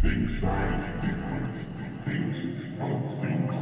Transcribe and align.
Things 0.00 0.44
are 0.44 0.96
different. 1.00 1.54
Things 2.04 2.46
are 2.78 3.00
things. 3.20 3.56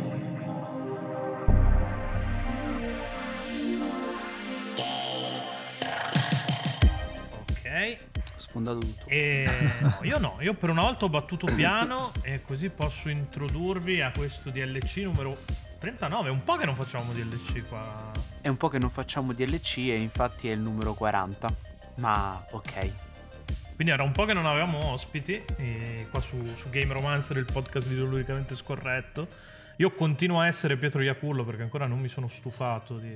Ok. 7.49 7.97
Ho 8.19 8.39
sfondato 8.39 8.79
tutto. 8.81 9.05
E 9.07 9.49
no, 9.81 9.99
io 10.03 10.19
no, 10.19 10.37
io 10.41 10.53
per 10.53 10.69
una 10.69 10.83
volta 10.83 11.07
ho 11.07 11.09
battuto 11.09 11.47
piano 11.47 12.13
e 12.21 12.43
così 12.43 12.69
posso 12.69 13.09
introdurvi 13.09 14.03
a 14.03 14.11
questo 14.15 14.51
DLC 14.51 14.99
numero 14.99 15.39
39. 15.79 16.29
È 16.29 16.31
un 16.31 16.45
po' 16.45 16.57
che 16.57 16.67
non 16.67 16.77
facciamo 16.77 17.15
DLC 17.15 17.67
qua. 17.67 18.11
È 18.43 18.49
un 18.49 18.59
po' 18.59 18.69
che 18.69 18.79
non 18.79 18.91
facciamo 18.91 19.33
DLC 19.33 19.79
e 19.79 19.97
infatti 19.97 20.51
è 20.51 20.53
il 20.53 20.61
numero 20.61 20.93
40. 20.93 21.49
Ma 21.95 22.45
ok. 22.51 23.06
Quindi 23.77 23.93
era 23.93 24.03
un 24.03 24.13
po' 24.13 24.25
che 24.25 24.33
non 24.33 24.47
avevamo 24.47 24.83
ospiti 24.87 25.45
e 25.59 26.07
qua 26.11 26.19
su, 26.21 26.43
su 26.57 26.71
Game 26.71 26.91
Romancer, 26.95 27.37
il 27.37 27.45
podcast 27.45 27.87
videoludicamente 27.87 28.55
scorretto. 28.55 29.29
Io 29.77 29.93
continuo 29.93 30.41
a 30.41 30.47
essere 30.47 30.79
Pietro 30.79 31.03
Iacullo 31.03 31.45
perché 31.45 31.63
ancora 31.63 31.87
non 31.87 32.01
mi 32.01 32.09
sono 32.09 32.27
stufato 32.27 32.97
di, 32.97 33.15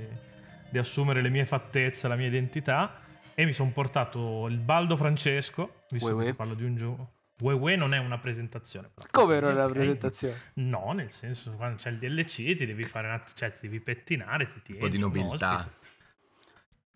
di 0.68 0.76
assumere 0.76 1.22
le 1.22 1.30
mie 1.30 1.46
fattezze, 1.46 2.08
la 2.08 2.14
mia 2.16 2.26
identità. 2.26 3.00
E 3.32 3.46
mi 3.46 3.54
sono 3.54 3.70
portato 3.70 4.48
il 4.48 4.58
baldo 4.58 4.98
Francesco, 4.98 5.84
visto 5.88 6.14
Uè, 6.14 6.18
che 6.18 6.24
si 6.24 6.34
parla 6.34 6.52
di 6.52 6.64
un 6.64 6.76
gioco. 6.76 7.12
Uè 7.40 7.76
non 7.76 7.94
è 7.94 7.98
una 7.98 8.18
presentazione. 8.18 8.90
Come 9.10 9.40
non 9.40 9.52
è 9.52 9.54
una 9.54 9.68
presentazione? 9.70 10.34
No, 10.54 10.92
nel 10.92 11.10
senso, 11.10 11.52
quando 11.52 11.76
c'è 11.78 11.88
il 11.88 11.96
DLC 11.96 12.54
ti 12.54 12.66
devi 12.66 12.84
fare 12.84 13.06
un 13.06 13.14
att- 13.14 13.32
cioè 13.34 13.50
ti 13.50 13.60
devi 13.62 13.80
pettinare, 13.80 14.46
ti 14.46 14.60
tieni. 14.62 14.82
Un 14.82 14.86
po' 14.86 14.94
di 14.94 15.02
un 15.02 15.10
nobiltà. 15.10 15.66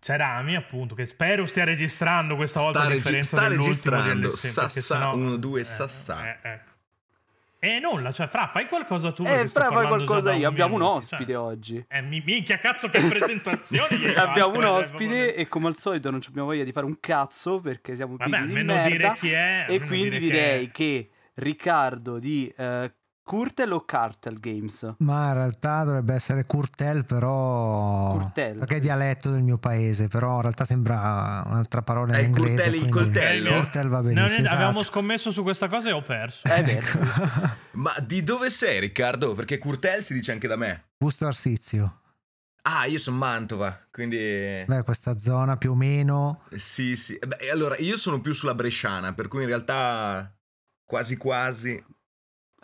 C'è 0.05 0.17
Rami, 0.17 0.55
appunto, 0.55 0.93
che 0.93 1.07
spero 1.07 1.47
stia 1.47 1.63
registrando 1.63 2.35
questa 2.35 2.59
volta 2.59 2.77
Sta 2.77 2.85
a 2.87 2.89
regi- 2.89 3.01
differenza 3.01 3.37
sta 3.37 3.47
dell'ultimo 3.49 3.95
registrando. 3.95 4.27
DLC, 4.27 4.37
Sa- 4.37 4.61
perché 4.61 4.79
sa, 4.81 4.93
sennò- 4.95 5.15
uno, 5.15 5.35
due, 5.37 5.61
eh, 5.61 5.63
sa, 5.63 5.87
sa. 5.87 6.27
eh, 6.29 6.37
ecco. 6.43 6.73
E 7.57 7.79
nulla, 7.79 8.11
cioè, 8.11 8.27
fra, 8.27 8.47
fai 8.53 8.67
qualcosa 8.67 9.11
tu. 9.13 9.23
Eh, 9.25 9.49
però 9.51 9.71
fai 9.71 9.87
qualcosa 9.87 10.31
io. 10.33 10.47
Abbiamo 10.47 10.75
un 10.75 10.81
minuto, 10.81 10.97
ospite 10.99 11.25
cioè. 11.25 11.35
oggi. 11.37 11.83
Eh, 11.89 12.01
mi- 12.03 12.21
minchia, 12.23 12.59
cazzo, 12.59 12.87
che 12.89 13.01
presentazione! 13.01 13.87
Abbiamo 14.13 14.53
fatto, 14.53 14.57
un 14.59 14.63
eh, 14.63 14.67
ospite 14.67 15.05
proprio- 15.05 15.33
e 15.33 15.47
come 15.47 15.67
al 15.69 15.75
solito 15.75 16.11
non 16.11 16.19
abbiamo 16.27 16.47
voglia 16.49 16.63
di 16.63 16.71
fare 16.71 16.85
un 16.85 16.99
cazzo 16.99 17.59
perché 17.59 17.95
siamo 17.95 18.15
Vabbè, 18.15 18.29
di 18.29 18.35
almeno 18.35 18.73
merda. 18.75 18.87
dire 18.89 19.13
chi 19.17 19.31
è. 19.31 19.65
E 19.67 19.79
quindi 19.81 20.19
dire 20.19 20.19
direi 20.19 20.65
che... 20.67 20.71
che 20.71 21.09
Riccardo 21.37 22.19
di 22.19 22.53
eh, 22.55 22.93
Curtel 23.27 23.71
o 23.71 23.83
Cartel 23.85 24.39
Games? 24.39 24.93
Ma 24.99 25.29
in 25.29 25.33
realtà 25.33 25.83
dovrebbe 25.83 26.13
essere 26.13 26.45
Curtel, 26.45 27.05
però. 27.05 28.11
Curtel. 28.11 28.59
Perché 28.59 28.75
è 28.75 28.79
dialetto 28.79 29.31
del 29.31 29.41
mio 29.41 29.57
paese, 29.57 30.07
però 30.07 30.35
in 30.35 30.41
realtà 30.41 30.63
sembra 30.63 31.41
un'altra 31.47 31.81
parola 31.81 32.13
È 32.13 32.19
in 32.19 32.25
il 32.25 32.37
inglese. 32.37 32.53
Curtel, 32.69 32.73
il 32.75 32.89
coltello? 32.91 33.49
Curtel 33.55 33.87
va 33.87 33.97
No, 33.97 34.03
benissimo. 34.03 34.37
noi 34.43 34.47
avevamo 34.47 34.79
esatto. 34.79 34.93
scommesso 34.93 35.31
su 35.31 35.41
questa 35.41 35.67
cosa 35.67 35.89
e 35.89 35.91
ho 35.93 36.03
perso. 36.03 36.47
È 36.47 36.63
vero. 36.63 36.85
Ma 37.73 37.95
di 37.99 38.23
dove 38.23 38.51
sei, 38.51 38.79
Riccardo? 38.79 39.33
Perché 39.33 39.57
Curtel 39.57 40.03
si 40.03 40.13
dice 40.13 40.31
anche 40.31 40.47
da 40.47 40.55
me. 40.55 40.83
Busto 40.95 41.25
Arsizio. 41.25 42.01
Ah, 42.61 42.85
io 42.85 42.99
sono 42.99 43.17
Mantova, 43.17 43.75
quindi... 43.91 44.63
Beh, 44.67 44.83
questa 44.83 45.17
zona 45.17 45.57
più 45.57 45.71
o 45.71 45.75
meno. 45.75 46.41
Sì, 46.55 46.95
sì. 46.95 47.15
Eh 47.15 47.25
Beh, 47.25 47.49
allora, 47.49 47.75
io 47.79 47.97
sono 47.97 48.21
più 48.21 48.33
sulla 48.33 48.53
Bresciana, 48.53 49.13
per 49.13 49.27
cui 49.27 49.41
in 49.41 49.47
realtà 49.47 50.31
quasi 50.83 51.17
quasi... 51.17 51.83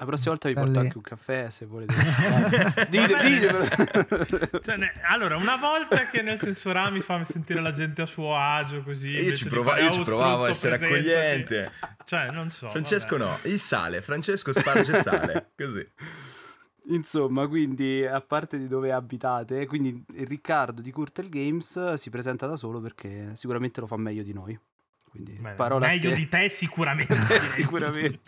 La 0.02 0.08
prossima 0.08 0.30
volta 0.32 0.48
vi 0.48 0.56
porto 0.56 0.80
anche 0.80 0.98
un 0.98 1.04
caffè 1.04 1.50
se 1.52 1.66
volete. 1.68 1.94
dite, 2.90 3.20
dite. 3.22 4.60
Cioè, 4.64 4.76
ne- 4.78 4.94
allora, 5.04 5.36
una 5.36 5.58
volta 5.58 6.08
che 6.10 6.24
nel 6.24 6.40
senso 6.40 6.72
Rami 6.72 7.02
fa 7.02 7.24
sentire 7.24 7.62
la 7.62 7.72
gente 7.72 8.02
a 8.02 8.08
suo 8.08 8.36
agio 8.36 8.82
così. 8.82 9.10
Io 9.10 9.36
ci, 9.36 9.48
prova- 9.48 9.78
io 9.80 9.92
ci 9.92 10.00
"Oh, 10.00 10.04
provavo 10.04 10.46
a 10.46 10.50
essere 10.50 10.80
presentati". 10.80 11.12
accogliente. 11.12 11.72
Cioè, 12.06 12.32
non 12.32 12.50
so. 12.50 12.70
Francesco 12.70 13.16
vabbè. 13.16 13.30
no, 13.30 13.40
il 13.44 13.60
sale. 13.60 14.02
Francesco 14.02 14.52
sparge 14.54 14.96
sale, 14.96 15.52
così. 15.56 15.88
Insomma, 16.90 17.48
quindi 17.48 18.04
a 18.04 18.22
parte 18.22 18.58
di 18.58 18.68
dove 18.68 18.92
abitate, 18.92 19.68
quindi 19.68 20.04
Riccardo 20.16 20.82
di 20.82 20.92
Curtel 20.92 21.30
Games 21.30 21.94
si 21.94 22.10
presenta 22.10 22.48
da 22.48 22.58
solo 22.58 22.82
perché 22.82 23.34
sicuramente 23.36 23.80
lo 23.80 23.86
fa 23.86 23.98
meglio 23.98 24.24
di 24.24 24.34
noi. 24.34 24.60
Quindi 25.12 25.34
Beh, 25.34 25.52
parola 25.52 25.88
meglio 25.88 26.12
te. 26.12 26.16
di 26.16 26.28
te 26.30 26.48
sicuramente. 26.48 27.16
Sicuramente. 27.52 28.22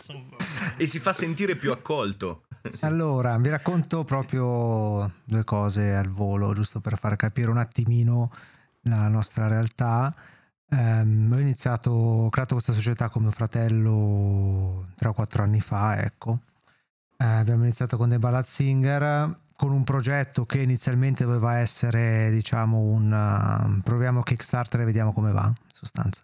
E 0.75 0.85
si 0.85 0.99
fa 0.99 1.13
sentire 1.13 1.55
più 1.55 1.71
accolto. 1.71 2.43
Allora, 2.81 3.37
vi 3.37 3.49
racconto 3.49 4.03
proprio 4.03 5.11
due 5.23 5.43
cose 5.45 5.95
al 5.95 6.09
volo, 6.09 6.53
giusto 6.53 6.81
per 6.81 6.97
far 6.97 7.15
capire 7.15 7.49
un 7.49 7.57
attimino 7.57 8.31
la 8.81 9.07
nostra 9.07 9.47
realtà. 9.47 10.13
Ehm, 10.69 11.31
ho 11.33 11.39
iniziato, 11.39 11.91
ho 11.91 12.29
creato 12.29 12.55
questa 12.55 12.73
società 12.73 13.07
con 13.07 13.21
mio 13.21 13.31
fratello 13.31 14.87
3 14.97 15.07
o 15.07 15.13
4 15.13 15.43
anni 15.43 15.61
fa, 15.61 16.01
ecco. 16.01 16.39
Eh, 17.17 17.25
abbiamo 17.25 17.63
iniziato 17.63 17.95
con 17.95 18.09
dei 18.09 18.19
ballad 18.19 18.43
singer 18.43 19.37
con 19.55 19.71
un 19.71 19.83
progetto 19.83 20.45
che 20.45 20.59
inizialmente 20.59 21.23
doveva 21.23 21.59
essere, 21.59 22.29
diciamo, 22.31 22.79
un 22.79 23.11
uh, 23.11 23.81
proviamo 23.81 24.21
Kickstarter 24.21 24.81
e 24.81 24.85
vediamo 24.85 25.13
come 25.13 25.31
va, 25.31 25.45
in 25.45 25.55
sostanza. 25.71 26.23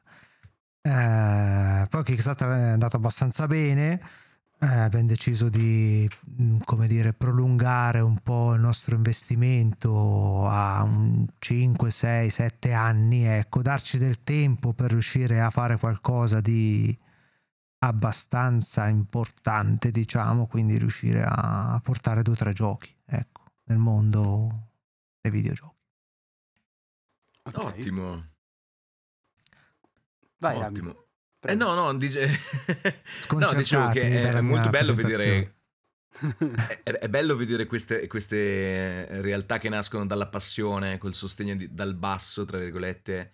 Eh, 0.89 1.85
poi 1.87 2.03
Kickstarter 2.03 2.49
è 2.49 2.69
andato 2.71 2.95
abbastanza 2.95 3.45
bene. 3.45 4.01
Eh, 4.61 4.65
abbiamo 4.65 5.05
deciso 5.05 5.47
di, 5.47 6.09
come 6.65 6.87
dire, 6.87 7.13
prolungare 7.13 7.99
un 7.99 8.17
po' 8.19 8.55
il 8.55 8.59
nostro 8.59 8.95
investimento 8.95 10.47
a 10.47 10.83
un 10.83 11.25
5, 11.37 11.91
6, 11.91 12.29
7 12.29 12.73
anni, 12.73 13.23
ecco, 13.23 13.61
darci 13.61 13.97
del 13.97 14.23
tempo 14.23 14.73
per 14.73 14.89
riuscire 14.91 15.39
a 15.39 15.49
fare 15.49 15.77
qualcosa 15.77 16.41
di 16.41 16.97
abbastanza 17.81 18.87
importante, 18.87 19.91
diciamo, 19.91 20.47
quindi 20.47 20.77
riuscire 20.77 21.23
a 21.25 21.79
portare 21.81 22.23
due 22.23 22.33
o 22.33 22.37
tre 22.37 22.51
giochi, 22.51 22.93
ecco, 23.05 23.43
nel 23.65 23.77
mondo 23.77 24.69
dei 25.21 25.31
videogiochi. 25.31 25.77
Ok. 27.43 27.57
Ottimo, 27.57 28.23
Vai, 30.39 30.57
ottimo. 30.57 31.05
Eh 31.41 31.55
no, 31.55 31.73
no, 31.73 31.95
dice... 31.97 32.27
no, 33.35 33.53
dicevo 33.53 33.89
che 33.89 34.31
è 34.31 34.41
molto 34.41 34.69
bello 34.69 34.93
vedere... 34.93 35.55
È, 36.83 36.91
è 36.91 37.07
bello 37.07 37.35
vedere 37.35 37.67
queste, 37.67 38.07
queste 38.07 39.21
realtà 39.21 39.59
che 39.59 39.69
nascono 39.69 40.07
dalla 40.07 40.27
passione, 40.27 40.97
col 40.97 41.13
sostegno 41.13 41.55
di- 41.55 41.71
dal 41.73 41.93
basso, 41.93 42.45
tra 42.45 42.57
virgolette, 42.57 43.31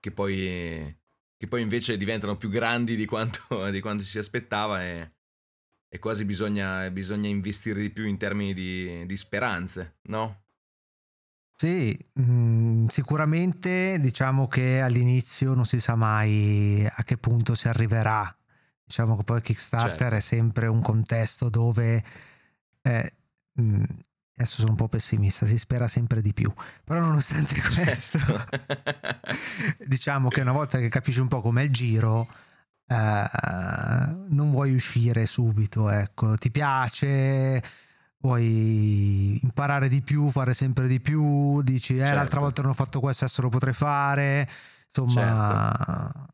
che 0.00 0.10
poi, 0.10 0.94
che 1.36 1.46
poi 1.46 1.62
invece 1.62 1.96
diventano 1.96 2.36
più 2.36 2.50
grandi 2.50 2.96
di 2.96 3.06
quanto, 3.06 3.40
di 3.70 3.80
quanto 3.80 4.02
si 4.02 4.18
aspettava 4.18 4.84
e, 4.84 5.12
e 5.88 5.98
quasi 5.98 6.24
bisogna, 6.24 6.90
bisogna 6.90 7.28
investire 7.28 7.80
di 7.80 7.90
più 7.90 8.06
in 8.06 8.18
termini 8.18 8.52
di, 8.52 9.06
di 9.06 9.16
speranze, 9.16 9.98
no? 10.08 10.45
Sì, 11.58 11.98
mh, 12.12 12.86
sicuramente 12.88 13.98
diciamo 13.98 14.46
che 14.46 14.80
all'inizio 14.82 15.54
non 15.54 15.64
si 15.64 15.80
sa 15.80 15.94
mai 15.94 16.86
a 16.86 17.02
che 17.02 17.16
punto 17.16 17.54
si 17.54 17.66
arriverà. 17.68 18.34
Diciamo 18.84 19.16
che 19.16 19.24
poi 19.24 19.40
Kickstarter 19.40 19.98
Certo. 19.98 20.14
è 20.16 20.20
sempre 20.20 20.66
un 20.66 20.82
contesto 20.82 21.48
dove, 21.48 22.04
eh, 22.82 23.12
mh, 23.54 23.82
adesso 24.36 24.56
sono 24.58 24.70
un 24.70 24.76
po' 24.76 24.88
pessimista, 24.88 25.46
si 25.46 25.56
spera 25.56 25.88
sempre 25.88 26.20
di 26.20 26.32
più. 26.34 26.52
Però 26.84 27.00
nonostante 27.00 27.54
questo, 27.72 28.18
diciamo 29.86 30.28
che 30.28 30.42
una 30.42 30.52
volta 30.52 30.78
che 30.78 30.88
capisci 30.88 31.20
un 31.20 31.28
po' 31.28 31.40
com'è 31.40 31.62
il 31.62 31.72
giro, 31.72 32.28
eh, 32.86 33.28
non 34.28 34.50
vuoi 34.50 34.74
uscire 34.74 35.26
subito, 35.26 35.88
ecco, 35.90 36.36
ti 36.36 36.50
piace, 36.50 37.62
vuoi 38.18 39.38
imparare 39.42 39.88
di 39.88 40.02
più, 40.02 40.30
fare 40.30 40.54
sempre 40.54 40.86
di 40.86 41.00
più, 41.00 41.62
dici 41.62 41.94
eh 41.94 42.00
Certo. 42.00 42.14
l'altra 42.14 42.40
volta 42.40 42.62
non 42.62 42.72
ho 42.72 42.74
fatto 42.74 43.00
questo, 43.00 43.24
adesso 43.24 43.42
lo 43.42 43.48
potrei 43.48 43.74
fare, 43.74 44.48
insomma 44.86 46.28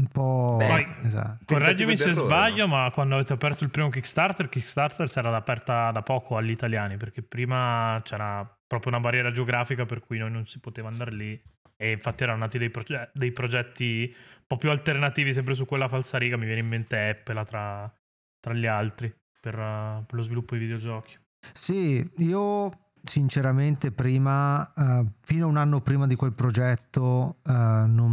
un 0.00 0.06
po'... 0.06 0.56
Beh, 0.58 0.66
Poi, 0.66 0.86
esatto. 1.02 1.54
Correggimi 1.54 1.96
se 1.96 2.14
sbaglio, 2.14 2.66
ma 2.66 2.90
quando 2.92 3.16
avete 3.16 3.32
aperto 3.32 3.64
il 3.64 3.70
primo 3.70 3.90
Kickstarter, 3.90 4.48
Kickstarter 4.48 5.08
si 5.08 5.18
era 5.18 5.34
aperta 5.36 5.90
da 5.90 6.02
poco 6.02 6.36
agli 6.36 6.50
italiani, 6.50 6.96
perché 6.96 7.22
prima 7.22 8.00
c'era 8.02 8.44
proprio 8.66 8.92
una 8.92 9.00
barriera 9.00 9.30
geografica 9.30 9.84
per 9.84 10.00
cui 10.00 10.18
noi 10.18 10.30
non 10.30 10.46
si 10.46 10.58
poteva 10.58 10.88
andare 10.88 11.12
lì. 11.12 11.42
E 11.76 11.92
infatti 11.92 12.22
erano 12.22 12.40
nati 12.40 12.58
dei, 12.58 12.70
proge- 12.70 13.10
dei 13.14 13.32
progetti 13.32 14.10
un 14.14 14.44
po' 14.46 14.58
più 14.58 14.70
alternativi, 14.70 15.32
sempre 15.32 15.54
su 15.54 15.64
quella 15.64 15.88
falsariga. 15.88 16.36
Mi 16.36 16.46
viene 16.46 16.60
in 16.60 16.68
mente 16.68 17.08
Apple 17.08 17.44
tra, 17.44 17.92
tra 18.38 18.54
gli 18.54 18.66
altri 18.66 19.12
per, 19.40 19.58
uh, 19.58 20.04
per 20.04 20.14
lo 20.14 20.22
sviluppo 20.22 20.54
di 20.54 20.60
videogiochi. 20.60 21.18
Sì, 21.54 22.08
io 22.18 22.70
sinceramente 23.02 23.92
prima, 23.92 24.72
eh, 24.74 25.06
fino 25.22 25.46
a 25.46 25.48
un 25.48 25.56
anno 25.56 25.80
prima 25.80 26.06
di 26.06 26.14
quel 26.14 26.32
progetto, 26.32 27.36
eh, 27.46 27.52
non 27.52 28.12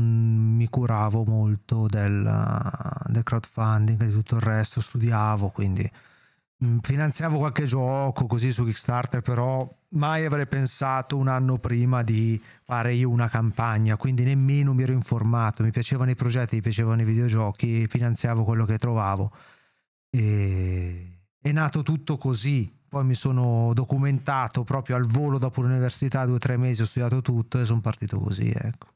mi 0.55 0.67
curavo 0.69 1.25
molto 1.25 1.87
del, 1.87 2.23
del 3.07 3.23
crowdfunding 3.23 4.01
e 4.01 4.05
di 4.05 4.11
tutto 4.13 4.35
il 4.35 4.41
resto, 4.41 4.79
studiavo, 4.81 5.49
quindi 5.49 5.89
mh, 6.57 6.77
finanziavo 6.81 7.37
qualche 7.37 7.65
gioco 7.65 8.27
così 8.27 8.51
su 8.51 8.63
Kickstarter, 8.63 9.21
però 9.21 9.69
mai 9.89 10.25
avrei 10.25 10.47
pensato 10.47 11.17
un 11.17 11.27
anno 11.27 11.57
prima 11.57 12.01
di 12.03 12.41
fare 12.63 12.93
io 12.93 13.09
una 13.09 13.27
campagna, 13.27 13.97
quindi 13.97 14.23
nemmeno 14.23 14.73
mi 14.73 14.83
ero 14.83 14.93
informato, 14.93 15.63
mi 15.63 15.71
piacevano 15.71 16.11
i 16.11 16.15
progetti, 16.15 16.55
mi 16.55 16.61
piacevano 16.61 17.01
i 17.01 17.05
videogiochi, 17.05 17.87
finanziavo 17.87 18.43
quello 18.43 18.65
che 18.65 18.77
trovavo. 18.77 19.31
E 20.09 21.16
è 21.47 21.51
nato 21.51 21.83
tutto 21.83 22.17
così. 22.17 22.73
Poi 22.89 23.03
mi 23.03 23.15
sono 23.15 23.73
documentato 23.73 24.63
proprio 24.63 24.95
al 24.95 25.05
volo 25.05 25.37
dopo 25.37 25.61
l'università, 25.61 26.25
due 26.25 26.35
o 26.35 26.39
tre 26.39 26.55
mesi 26.55 26.81
ho 26.81 26.85
studiato 26.85 27.21
tutto 27.21 27.59
e 27.59 27.65
sono 27.65 27.81
partito 27.81 28.17
così, 28.19 28.49
ecco. 28.49 28.87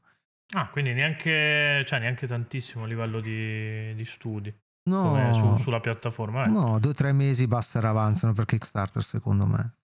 Ah, 0.54 0.68
quindi 0.68 0.92
neanche, 0.94 1.84
cioè, 1.86 1.98
neanche 1.98 2.26
tantissimo 2.26 2.84
a 2.84 2.86
livello 2.86 3.20
di, 3.20 3.94
di 3.94 4.04
studi 4.04 4.54
No, 4.84 5.02
come 5.02 5.32
su- 5.34 5.56
sulla 5.62 5.80
piattaforma. 5.80 6.44
eh. 6.44 6.48
no, 6.48 6.78
due 6.78 6.90
o 6.90 6.94
tre 6.94 7.12
mesi 7.12 7.46
basta 7.46 7.80
e 7.80 7.86
avanzano 7.86 8.32
per 8.32 8.46
Kickstarter 8.46 9.02
secondo 9.02 9.46
me. 9.46 9.74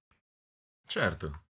Certo. 0.87 1.43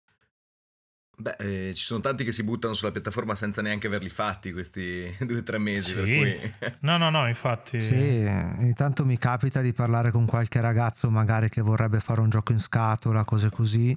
Beh, 1.21 1.69
eh, 1.69 1.75
ci 1.75 1.83
sono 1.83 2.01
tanti 2.01 2.23
che 2.23 2.31
si 2.31 2.45
buttano 2.45 2.75
sulla 2.75 2.93
piattaforma 2.93 3.35
senza 3.35 3.61
neanche 3.61 3.89
averli 3.89 4.09
fatti 4.09 4.53
questi 4.53 5.13
due 5.21 5.39
o 5.39 5.43
tre 5.43 5.59
mesi, 5.59 5.93
per 5.93 6.05
Sì. 6.05 6.15
cui... 6.15 6.53
No, 6.81 6.97
no, 6.97 7.11
no, 7.11 7.27
infatti. 7.27 7.81
Sì, 7.81 8.25
ogni 8.25 8.73
tanto 8.75 9.05
mi 9.05 9.19
capita 9.19 9.61
di 9.61 9.73
parlare 9.73 10.13
con 10.13 10.27
qualche 10.27 10.61
ragazzo 10.61 11.11
magari 11.11 11.49
che 11.49 11.61
vorrebbe 11.61 11.99
fare 11.99 12.21
un 12.21 12.31
gioco 12.31 12.53
in 12.53 12.61
scatola, 12.61 13.25
cose 13.25 13.51
così. 13.51 13.97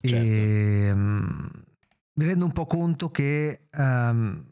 E 0.00 0.90
mm, 0.94 1.46
mi 2.14 2.24
rendo 2.24 2.44
un 2.44 2.52
po' 2.52 2.66
conto 2.66 3.10
che 3.10 3.62
ehm, 3.70 4.44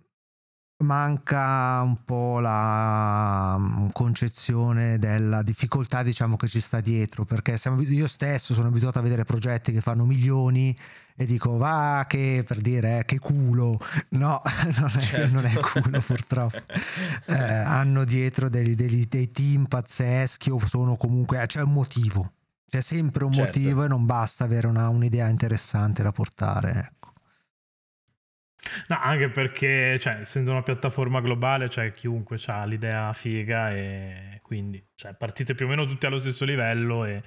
manca 0.79 1.81
un 1.83 2.05
po' 2.05 2.41
la 2.41 3.57
mm, 3.59 3.89
concezione 3.93 4.99
della 4.99 5.43
difficoltà, 5.43 6.03
diciamo, 6.03 6.37
che 6.37 6.49
ci 6.49 6.61
sta 6.61 6.81
dietro. 6.81 7.25
Perché 7.25 7.57
siamo, 7.57 7.81
io 7.83 8.07
stesso 8.07 8.55
sono 8.55 8.69
abituato 8.69 8.99
a 8.99 9.03
vedere 9.03 9.25
progetti 9.25 9.73
che 9.73 9.81
fanno 9.81 10.05
milioni 10.05 10.77
e 11.17 11.27
dico 11.27 11.57
va 11.57 12.05
che 12.09 12.43
per 12.45 12.61
dire 12.61 12.99
eh, 12.99 13.05
che 13.05 13.21
culo 13.21 13.79
no 14.19 14.43
non 14.81 14.91
è, 14.97 15.01
Certo. 15.01 15.33
non 15.35 15.45
è 15.47 15.53
culo 15.55 16.01
purtroppo 16.01 16.59
Eh, 17.27 17.35
hanno 17.41 18.05
dietro 18.05 18.49
dei, 18.49 18.75
dei- 18.75 19.07
dei 19.09 19.31
team 19.31 19.67
pazzeschi 19.67 20.51
o 20.51 20.59
sono 20.67 20.97
comunque 20.97 21.41
c'è 21.47 21.63
un 21.63 21.71
motivo 21.71 22.33
c'è 22.69 22.81
sempre 22.81 23.23
un 23.25 23.33
Certo. 23.33 23.47
motivo 23.61 23.85
e 23.85 23.89
non 23.89 24.07
basta 24.07 24.43
avere 24.43 24.67
una- 24.67 24.89
un'idea 24.89 25.29
interessante 25.29 26.03
da 26.03 26.11
portare 26.11 26.71
ecco. 26.91 27.04
No, 28.89 28.99
anche 29.01 29.29
perché, 29.29 29.99
cioè, 30.01 30.21
essendo 30.21 30.51
una 30.51 30.63
piattaforma 30.63 31.21
globale, 31.21 31.69
cioè, 31.69 31.93
chiunque 31.93 32.39
ha 32.47 32.65
l'idea 32.65 33.13
figa 33.13 33.73
e 33.73 34.41
quindi, 34.43 34.85
cioè, 34.95 35.15
partite 35.15 35.55
più 35.55 35.67
o 35.67 35.69
meno 35.69 35.87
tutti 35.87 36.07
allo 36.07 36.19
stesso 36.19 36.45
livello 36.45 37.05
e 37.05 37.23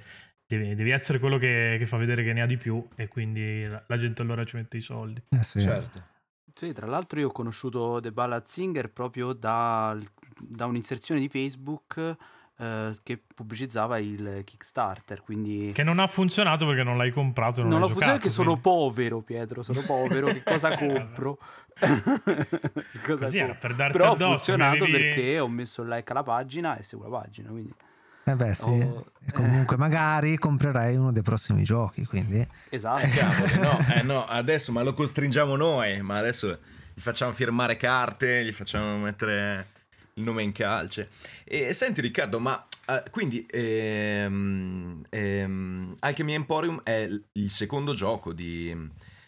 devi, 0.46 0.74
devi 0.74 0.90
essere 0.90 1.18
quello 1.18 1.38
che, 1.38 1.76
che 1.78 1.86
fa 1.86 1.96
vedere 1.96 2.24
che 2.24 2.32
ne 2.32 2.42
ha 2.42 2.46
di 2.46 2.56
più 2.56 2.86
e 2.96 3.08
quindi 3.08 3.64
la, 3.66 3.82
la 3.86 3.96
gente 3.96 4.22
allora 4.22 4.44
ci 4.44 4.56
mette 4.56 4.76
i 4.76 4.82
soldi. 4.82 5.22
Eh 5.30 5.42
sì. 5.42 5.60
Certo. 5.60 6.16
Sì, 6.54 6.72
tra 6.72 6.86
l'altro 6.86 7.20
io 7.20 7.28
ho 7.28 7.32
conosciuto 7.32 8.00
The 8.00 8.10
Ballad 8.10 8.44
Singer 8.44 8.90
proprio 8.90 9.32
dal- 9.32 10.04
da 10.40 10.66
un'inserzione 10.66 11.20
di 11.20 11.28
Facebook 11.28 12.16
eh, 12.58 12.98
che 13.02 13.20
pubblicizzava 13.34 13.98
il 13.98 14.42
Kickstarter, 14.44 15.22
quindi... 15.22 15.70
Che 15.72 15.82
non 15.82 15.98
ha 15.98 16.06
funzionato 16.06 16.66
perché 16.66 16.82
non 16.82 16.96
l'hai 16.96 17.10
comprato 17.12 17.60
non, 17.60 17.70
non 17.70 17.80
l'hai 17.80 17.88
lo 17.88 17.94
funziona 17.94 18.18
giocato. 18.18 18.28
che 18.28 18.34
sono 18.34 18.58
quindi- 18.58 18.62
povero, 18.62 19.20
Pietro, 19.20 19.62
sono 19.62 19.80
povero, 19.82 20.26
che 20.28 20.42
cosa 20.44 20.76
compro? 20.76 21.38
Cosa 21.78 23.24
Così 23.24 23.38
era 23.38 23.46
compro? 23.52 23.68
per 23.68 23.76
darti 23.76 23.92
Però 23.98 24.08
ha 24.08 24.12
addosso, 24.12 24.28
funzionato 24.30 24.84
mi 24.84 24.90
avevi- 24.90 25.14
perché 25.14 25.38
ho 25.38 25.48
messo 25.48 25.82
il 25.82 25.88
like 25.88 26.10
alla 26.10 26.22
pagina 26.22 26.76
e 26.76 26.82
seguo 26.82 27.08
la 27.08 27.18
pagina, 27.20 27.48
quindi... 27.50 27.72
Eh 28.24 28.34
beh, 28.36 28.54
sì. 28.54 28.64
Oh. 28.68 29.06
E 29.24 29.32
comunque 29.32 29.76
magari 29.78 30.36
comprerei 30.36 30.96
uno 30.96 31.12
dei 31.12 31.22
prossimi 31.22 31.62
giochi 31.62 32.04
quindi 32.04 32.46
Esatto. 32.68 33.04
Eh, 33.06 33.08
cavolo, 33.08 33.62
no, 33.62 33.78
eh, 33.94 34.02
no, 34.02 34.26
adesso, 34.26 34.70
ma 34.72 34.82
lo 34.82 34.92
costringiamo 34.92 35.56
noi, 35.56 36.02
ma 36.02 36.18
adesso 36.18 36.58
gli 36.92 37.00
facciamo 37.00 37.32
firmare 37.32 37.76
carte, 37.78 38.44
gli 38.44 38.52
facciamo 38.52 38.98
mettere 38.98 39.68
il 40.18 40.24
nome 40.24 40.42
in 40.42 40.52
calce. 40.52 41.08
E 41.44 41.72
senti 41.72 42.00
Riccardo, 42.00 42.38
ma 42.38 42.66
eh, 42.86 43.04
quindi 43.10 43.46
ehm, 43.48 45.04
ehm, 45.08 45.94
Alchemy 45.98 46.34
Emporium 46.34 46.80
è 46.82 47.08
il 47.32 47.50
secondo 47.50 47.94
gioco 47.94 48.32
di, 48.32 48.76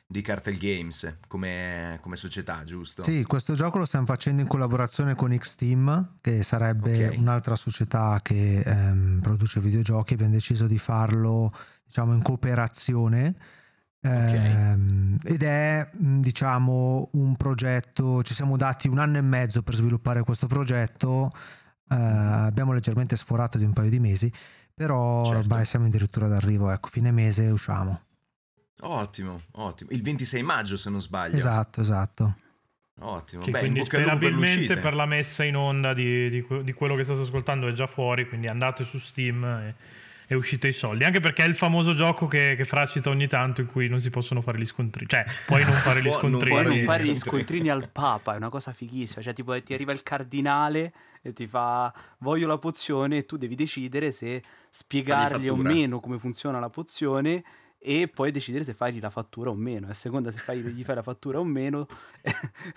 di 0.06 0.20
Cartel 0.20 0.58
Games 0.58 1.18
come, 1.26 1.98
come 2.02 2.16
società, 2.16 2.62
giusto? 2.64 3.02
Sì, 3.02 3.22
questo 3.24 3.54
gioco 3.54 3.78
lo 3.78 3.86
stiamo 3.86 4.06
facendo 4.06 4.42
in 4.42 4.48
collaborazione 4.48 5.14
con 5.14 5.34
X-Team, 5.36 6.18
che 6.20 6.42
sarebbe 6.42 7.08
Ok. 7.08 7.16
un'altra 7.16 7.54
società 7.54 8.18
che 8.22 8.60
ehm, 8.60 9.20
produce 9.22 9.60
videogiochi. 9.60 10.14
Abbiamo 10.14 10.32
deciso 10.32 10.66
di 10.66 10.78
farlo, 10.78 11.52
diciamo, 11.84 12.12
in 12.12 12.22
cooperazione. 12.22 13.34
Ehm, 14.02 15.18
ed 15.24 15.42
è, 15.42 15.88
mh, 15.92 16.20
diciamo, 16.20 17.10
un 17.12 17.36
progetto. 17.36 18.22
Ci 18.22 18.34
siamo 18.34 18.56
dati 18.56 18.88
un 18.88 18.98
anno 18.98 19.18
e 19.18 19.22
mezzo 19.22 19.62
per 19.62 19.74
sviluppare 19.74 20.22
questo 20.22 20.46
progetto. 20.46 21.32
eh, 21.92 21.96
abbiamo 21.96 22.72
leggermente 22.72 23.16
sforato 23.16 23.58
di 23.58 23.64
un 23.64 23.72
paio 23.72 23.90
di 23.90 23.98
mesi, 23.98 24.32
però 24.72 25.24
Certo. 25.24 25.38
ormai 25.40 25.64
siamo 25.64 25.86
addirittura 25.86 26.28
d'arrivo. 26.28 26.70
Ecco, 26.70 26.88
fine 26.88 27.10
mese 27.10 27.46
usciamo. 27.48 28.00
Ottimo, 28.82 29.42
ottimo. 29.52 29.90
Il 29.90 30.00
26 30.02 30.42
maggio 30.42 30.76
se 30.76 30.88
non 30.88 31.02
sbaglio. 31.02 31.36
Esatto, 31.36 31.80
esatto. 31.80 32.36
Ottimo. 33.00 33.42
Sì, 33.42 33.50
Beh, 33.50 33.58
in 33.58 33.72
quindi 33.72 33.88
per 33.88 34.02
sperabilmente 34.02 34.56
l'uscita. 34.56 34.74
per, 34.80 34.94
la 34.94 35.06
messa 35.06 35.42
in 35.44 35.56
onda 35.56 35.92
di, 35.94 36.28
di 36.30 36.46
di 36.62 36.72
quello 36.72 36.94
che 36.94 37.02
state 37.02 37.20
ascoltando 37.22 37.66
è 37.66 37.72
già 37.72 37.86
fuori, 37.86 38.28
quindi 38.28 38.46
andate 38.46 38.84
su 38.84 38.98
Steam 38.98 39.42
e, 39.44 39.74
e 40.32 40.36
uscite 40.36 40.68
i 40.68 40.72
soldi. 40.72 41.02
Anche 41.02 41.18
perché 41.18 41.42
è 41.42 41.48
il 41.48 41.56
famoso 41.56 41.92
gioco 41.92 42.28
che, 42.28 42.54
che 42.54 42.64
fracita 42.64 43.10
ogni 43.10 43.26
tanto 43.26 43.62
in 43.62 43.66
cui 43.66 43.88
non 43.88 43.98
si 43.98 44.10
possono 44.10 44.40
fare 44.40 44.58
gli 44.58 44.64
scontrini. 44.64 45.08
Cioè, 45.08 45.24
puoi 45.44 45.64
non 45.64 45.72
fare 45.72 46.00
gli 46.00 46.10
scontrini. 46.12 46.62
Puoi 46.62 46.76
non 46.76 46.84
fare 46.84 47.04
gli 47.04 47.18
scontrini 47.18 47.68
al 47.68 47.88
Papa, 47.88 48.34
è 48.34 48.36
una 48.36 48.48
cosa 48.48 48.72
fighissima. 48.72 49.22
Cioè, 49.22 49.32
tipo, 49.32 49.60
ti 49.60 49.74
arriva 49.74 49.90
il 49.90 50.04
cardinale 50.04 50.92
e 51.20 51.32
ti 51.32 51.48
fa 51.48 51.92
voglio 52.18 52.46
la 52.46 52.58
pozione 52.58 53.16
e 53.16 53.26
tu 53.26 53.38
devi 53.38 53.56
decidere 53.56 54.12
se 54.12 54.40
spiegargli 54.70 55.48
o 55.48 55.56
meno 55.56 55.98
come 55.98 56.20
funziona 56.20 56.60
la 56.60 56.70
pozione 56.70 57.42
e 57.82 58.08
poi 58.12 58.30
decidere 58.30 58.62
se 58.64 58.74
fargli 58.74 59.00
la 59.00 59.08
fattura 59.08 59.48
o 59.48 59.54
meno. 59.54 59.88
A 59.88 59.94
seconda 59.94 60.30
se 60.30 60.38
fai, 60.38 60.60
gli 60.60 60.84
fai 60.84 60.94
la 60.96 61.02
fattura 61.02 61.38
o 61.38 61.44
meno 61.44 61.88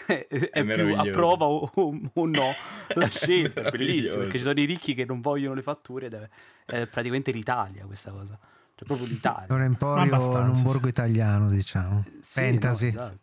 è, 0.08 0.28
è 0.28 0.50
più 0.50 0.64
meraviglioso. 0.64 1.10
approva 1.10 1.46
o, 1.46 1.70
o- 1.74 2.00
o 2.14 2.26
no 2.26 2.52
la 2.96 3.10
scelta. 3.10 3.62
È 3.64 3.72
bellissimo 3.72 3.72
Meraviglioso. 3.72 4.18
perché 4.20 4.38
ci 4.38 4.44
sono 4.44 4.60
i 4.62 4.66
ricchi 4.66 4.94
che 4.94 5.04
non 5.06 5.20
vogliono 5.20 5.56
le 5.56 5.62
fatture 5.62 6.06
ed 6.06 6.14
è, 6.14 6.30
è 6.66 6.88
praticamente 6.88 7.32
l'Italia 7.32 7.84
questa 7.86 8.12
cosa. 8.12 8.40
Cioè, 8.76 8.88
proprio 8.88 9.06
È 9.08 9.10
l'Italia. 9.10 9.54
un 9.54 9.62
emporio 9.62 10.04
in 10.16 10.50
un 10.54 10.62
borgo 10.64 10.88
italiano, 10.88 11.50
diciamo. 11.50 12.06
Sì, 12.22 12.40
Fantasy. 12.40 12.92
no, 12.92 13.00
esatto. 13.00 13.22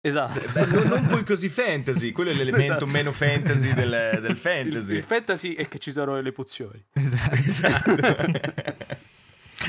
Esatto. 0.00 0.40
Beh, 0.52 0.66
non, 0.66 0.86
non 0.88 1.06
poi 1.06 1.24
così 1.24 1.48
fantasy, 1.48 2.12
quello 2.12 2.30
è 2.30 2.34
l'elemento 2.34 2.64
Esatto. 2.84 2.86
meno 2.86 3.10
fantasy 3.10 3.74
del, 3.74 4.18
del 4.20 4.30
Il, 4.30 4.36
fantasy. 4.36 4.94
il 4.96 5.02
fantasy 5.02 5.54
è 5.54 5.66
che 5.66 5.78
ci 5.78 5.90
sono 5.90 6.20
le 6.20 6.32
pozioni. 6.32 6.84
Esatto. 6.92 7.94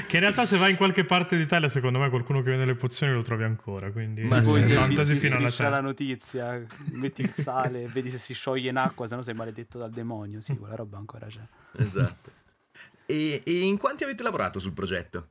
Che 0.08 0.16
in 0.18 0.22
realtà 0.22 0.46
se 0.46 0.58
vai 0.58 0.72
in 0.72 0.78
qualche 0.78 1.06
parte 1.06 1.38
d'Italia, 1.38 1.70
secondo 1.70 1.98
me 2.00 2.10
qualcuno 2.10 2.42
che 2.42 2.50
vende 2.50 2.66
le 2.66 2.76
pozioni 2.76 3.14
lo 3.14 3.22
trovi 3.22 3.44
ancora. 3.46 3.90
Quindi 3.92 4.24
Ma 4.24 4.42
Poi 4.42 4.62
sì. 4.64 4.68
se 4.68 4.74
fantasy 4.76 5.14
ti 5.14 5.20
fino 5.20 5.36
alla 5.36 5.44
alla 5.46 5.54
cena. 5.54 5.80
notizia, 5.80 6.66
metti 6.92 7.22
il 7.22 7.32
sale 7.34 7.88
vedi 7.94 8.10
se 8.10 8.18
si 8.18 8.34
scioglie 8.34 8.70
in 8.70 8.78
acqua, 8.78 9.08
se 9.08 9.16
no 9.16 9.22
sei 9.22 9.34
maledetto 9.34 9.78
dal 9.78 9.92
demonio. 9.92 10.42
Sì, 10.42 10.58
quella 10.58 10.76
roba 10.76 10.98
ancora 10.98 11.28
c'è. 11.28 11.40
esatto. 11.78 12.32
E, 13.06 13.42
e 13.46 13.62
in 13.62 13.78
quanti 13.78 14.04
avete 14.04 14.24
lavorato 14.24 14.60
sul 14.60 14.74
progetto? 14.74 15.30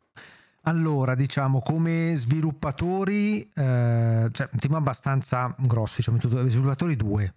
Allora, 0.63 1.15
diciamo, 1.15 1.61
come 1.61 2.15
sviluppatori, 2.17 3.43
eh, 3.43 4.29
cioè 4.33 4.49
un 4.51 4.59
team 4.59 4.75
abbastanza 4.75 5.55
grosso, 5.59 5.97
diciamo, 5.99 6.17
tutto- 6.19 6.49
sviluppatori 6.49 6.97
due. 6.97 7.35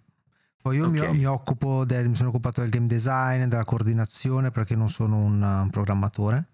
Poi 0.62 0.76
io 0.76 0.88
mi, 0.90 0.98
Ok. 1.00 1.08
mi 1.10 1.24
occupo 1.26 1.84
del, 1.84 2.08
mi 2.08 2.14
sono 2.16 2.30
occupato 2.30 2.60
del 2.60 2.70
game 2.70 2.86
design, 2.86 3.44
della 3.44 3.64
coordinazione 3.64 4.50
perché 4.50 4.74
non 4.74 4.88
sono 4.88 5.18
un, 5.18 5.40
un 5.42 5.68
programmatore. 5.70 6.46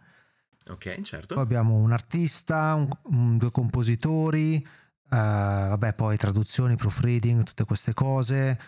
Ok, 0.69 0.95
Poi 0.95 1.05
certo. 1.05 1.39
abbiamo 1.39 1.77
un 1.77 1.93
artista, 1.93 2.75
un- 2.75 2.89
un- 3.05 3.37
due 3.39 3.51
compositori, 3.51 4.57
eh, 4.57 4.67
vabbè, 5.09 5.95
poi 5.95 6.17
traduzioni, 6.17 6.75
proofreading, 6.77 7.43
tutte 7.45 7.65
queste 7.65 7.93
cose. 7.95 8.59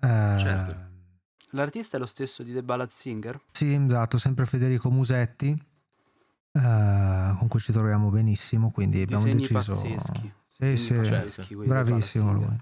eh, 0.00 0.36
Certo. 0.38 0.86
L'artista 1.52 1.96
è 1.96 2.00
lo 2.00 2.06
stesso 2.06 2.42
di 2.42 2.52
The 2.52 2.62
Ballad 2.62 2.90
Singer? 2.90 3.40
Sì, 3.50 3.74
esatto, 3.74 4.18
sempre 4.18 4.44
Federico 4.46 4.90
Musetti, 4.90 5.48
eh, 6.52 7.34
con 7.38 7.48
cui 7.48 7.58
ci 7.58 7.72
troviamo 7.72 8.10
benissimo, 8.10 8.70
quindi 8.70 9.00
abbiamo 9.00 9.24
Disegni 9.24 9.40
deciso... 9.46 9.74
pazzeschi. 9.80 10.32
Sì, 10.48 10.76
sì, 10.76 10.94
pazzeschi, 10.94 11.54
quelli 11.54 11.70
di 11.70 11.74
The 11.76 11.82
Ballad 11.82 11.84
bravissimo 11.86 12.32
lui. 12.32 12.60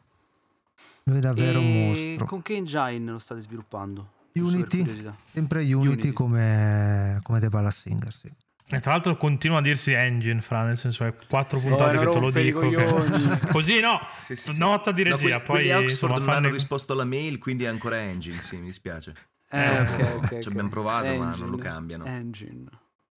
Lui 1.05 1.17
è 1.19 1.21
davvero 1.21 1.61
un 1.61 1.67
E 1.67 1.89
mostro. 1.89 2.27
con 2.27 2.43
che 2.43 2.55
engine 2.57 3.11
lo 3.13 3.19
state 3.19 3.41
sviluppando? 3.41 4.13
Unity, 4.35 4.85
sempre 5.33 5.61
Unity, 5.63 5.75
Unity. 5.75 6.13
come, 6.13 7.19
come 7.23 7.41
The 7.41 7.49
Ballad 7.49 7.73
Singer, 7.73 8.13
sì. 8.15 8.31
E 8.69 8.81
tra 8.81 8.91
l'altro 8.93 9.17
continua 9.17 9.59
a 9.59 9.63
dirsi 9.63 9.93
engine, 9.93 10.41
fra, 10.41 10.63
nel 10.65 10.77
senso 10.77 11.05
è 11.05 11.15
quattro 11.29 11.57
Sì. 11.57 11.69
puntate 11.69 11.99
che 11.99 12.07
te 12.09 12.19
lo 12.19 12.31
dico. 12.33 12.69
che-. 12.69 13.47
Così 13.53 13.79
no, 13.81 14.01
Sì, 14.19 14.35
sì, 14.35 14.53
sì. 14.53 14.59
nota 14.59 14.91
di 14.91 15.05
No, 15.05 15.11
regia. 15.17 15.39
quelli, 15.39 15.39
poi 15.39 15.47
quelli 15.47 15.71
Oxford 15.71 15.89
insomma, 15.91 16.13
non 16.15 16.23
hanno 16.29 16.33
fanno- 16.43 16.51
risposto 16.53 16.93
alla 16.93 17.05
mail, 17.05 17.39
quindi 17.39 17.63
è 17.65 17.69
ancora 17.69 17.99
Engine, 18.01 18.37
sì, 18.43 18.57
mi 18.57 18.67
dispiace. 18.67 19.15
Eh, 19.51 19.61
Eh, 19.63 19.81
ok, 19.81 19.91
ok, 20.17 20.29
ci 20.29 20.35
ok. 20.35 20.47
abbiamo 20.49 20.69
provato, 20.69 21.07
ma 21.15 21.31
non 21.37 21.39
lo 21.39 21.45
Engine, 21.47 21.63
cambiano. 21.63 22.05
Engine. 22.07 22.65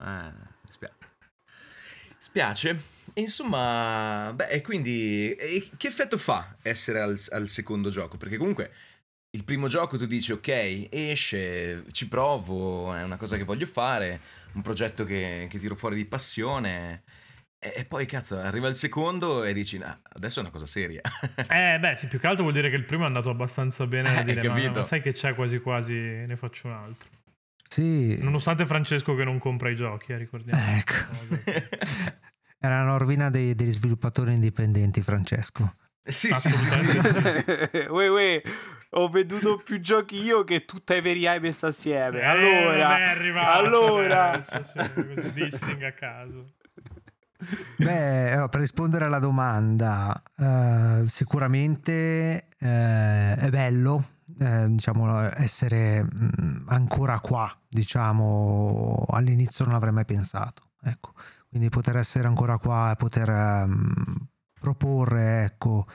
Eh, 0.00 0.32
spiace. 0.68 0.94
Spiace. 2.16 2.82
Insomma, 3.14 4.32
beh, 4.34 4.46
e 4.48 4.60
quindi 4.62 5.32
e 5.34 5.68
che 5.76 5.88
effetto 5.88 6.16
fa 6.16 6.54
essere 6.62 7.00
al, 7.00 7.18
al 7.30 7.48
secondo 7.48 7.90
gioco? 7.90 8.16
Perché 8.16 8.36
comunque 8.36 8.70
il 9.32 9.44
primo 9.44 9.68
gioco 9.68 9.96
tu 9.96 10.06
dici 10.06 10.32
ok, 10.32 10.88
esce, 10.90 11.84
ci 11.92 12.08
provo, 12.08 12.92
è 12.94 13.02
una 13.02 13.16
cosa 13.16 13.36
che 13.36 13.44
voglio 13.44 13.66
fare, 13.66 14.20
un 14.54 14.62
progetto 14.62 15.04
che, 15.04 15.46
che 15.48 15.58
tiro 15.58 15.76
fuori 15.76 15.94
di 15.96 16.04
passione. 16.04 17.02
E, 17.62 17.74
e 17.76 17.84
poi 17.84 18.06
cazzo, 18.06 18.38
arriva 18.38 18.68
il 18.68 18.74
secondo 18.74 19.44
e 19.44 19.52
dici 19.52 19.76
"Ah, 19.76 20.00
adesso 20.14 20.38
è 20.40 20.42
una 20.42 20.50
cosa 20.50 20.66
seria. 20.66 21.00
Eh, 21.48 21.78
beh, 21.78 21.96
sì, 21.96 22.06
più 22.06 22.18
che 22.18 22.26
altro 22.26 22.42
vuol 22.42 22.54
dire 22.54 22.70
che 22.70 22.76
il 22.76 22.84
primo 22.84 23.04
è 23.04 23.06
andato 23.06 23.30
abbastanza 23.30 23.86
bene. 23.86 24.20
Eh, 24.20 24.24
dire, 24.24 24.42
ma- 24.48 24.54
capito. 24.54 24.78
ma 24.80 24.84
sai 24.84 25.00
che 25.02 25.12
c'è 25.12 25.34
quasi 25.34 25.60
quasi, 25.60 25.94
ne 25.94 26.36
faccio 26.36 26.66
un 26.68 26.72
altro. 26.74 27.08
Sì, 27.68 28.18
Nonostante 28.20 28.66
Francesco 28.66 29.14
che 29.14 29.22
non 29.22 29.38
compra 29.38 29.70
i 29.70 29.76
giochi, 29.76 30.10
eh, 30.12 30.16
ricordiamo. 30.16 30.60
Ecco. 30.60 30.94
era 32.58 32.82
una 32.82 32.96
rovina 32.96 33.30
dei- 33.30 33.54
degli 33.54 33.70
sviluppatori 33.70 34.32
indipendenti, 34.32 35.02
Francesco. 35.02 35.74
Sì, 36.02 36.32
sì, 36.34 36.52
sì, 36.52 36.52
sì. 36.52 36.86
Assolutamente. 36.98 37.86
Uè, 37.90 38.08
uè, 38.08 38.42
ho 38.90 39.08
venduto 39.08 39.56
più 39.56 39.80
giochi 39.80 40.20
io 40.22 40.44
che 40.44 40.64
tutta 40.64 40.94
Every 40.94 41.26
messa 41.40 41.68
assieme. 41.68 42.20
Eh, 42.20 42.24
allora, 42.24 42.98
è 42.98 43.02
arrivato 43.02 43.58
allora. 43.58 44.32
adesso, 44.32 44.62
sì, 44.64 45.30
dissing 45.32 45.82
a 45.82 45.92
caso. 45.92 46.52
Beh, 47.76 48.46
per 48.50 48.60
rispondere 48.60 49.06
alla 49.06 49.18
domanda, 49.18 50.20
eh, 50.36 51.04
sicuramente 51.08 52.48
eh, 52.58 53.34
è 53.34 53.48
bello 53.50 54.04
eh, 54.38 54.66
diciamo, 54.68 55.30
essere 55.36 56.02
mh, 56.02 56.64
ancora 56.68 57.18
qua, 57.20 57.54
diciamo, 57.68 59.06
all'inizio 59.10 59.64
non 59.64 59.74
avrei 59.74 59.92
mai 59.92 60.04
pensato, 60.04 60.70
ecco. 60.82 61.12
Quindi 61.48 61.68
poter 61.68 61.96
essere 61.96 62.26
ancora 62.28 62.58
qua 62.58 62.92
e 62.92 62.96
poter 62.96 63.28
ehm, 63.28 64.28
proporre, 64.60 65.44
ecco, 65.44 65.86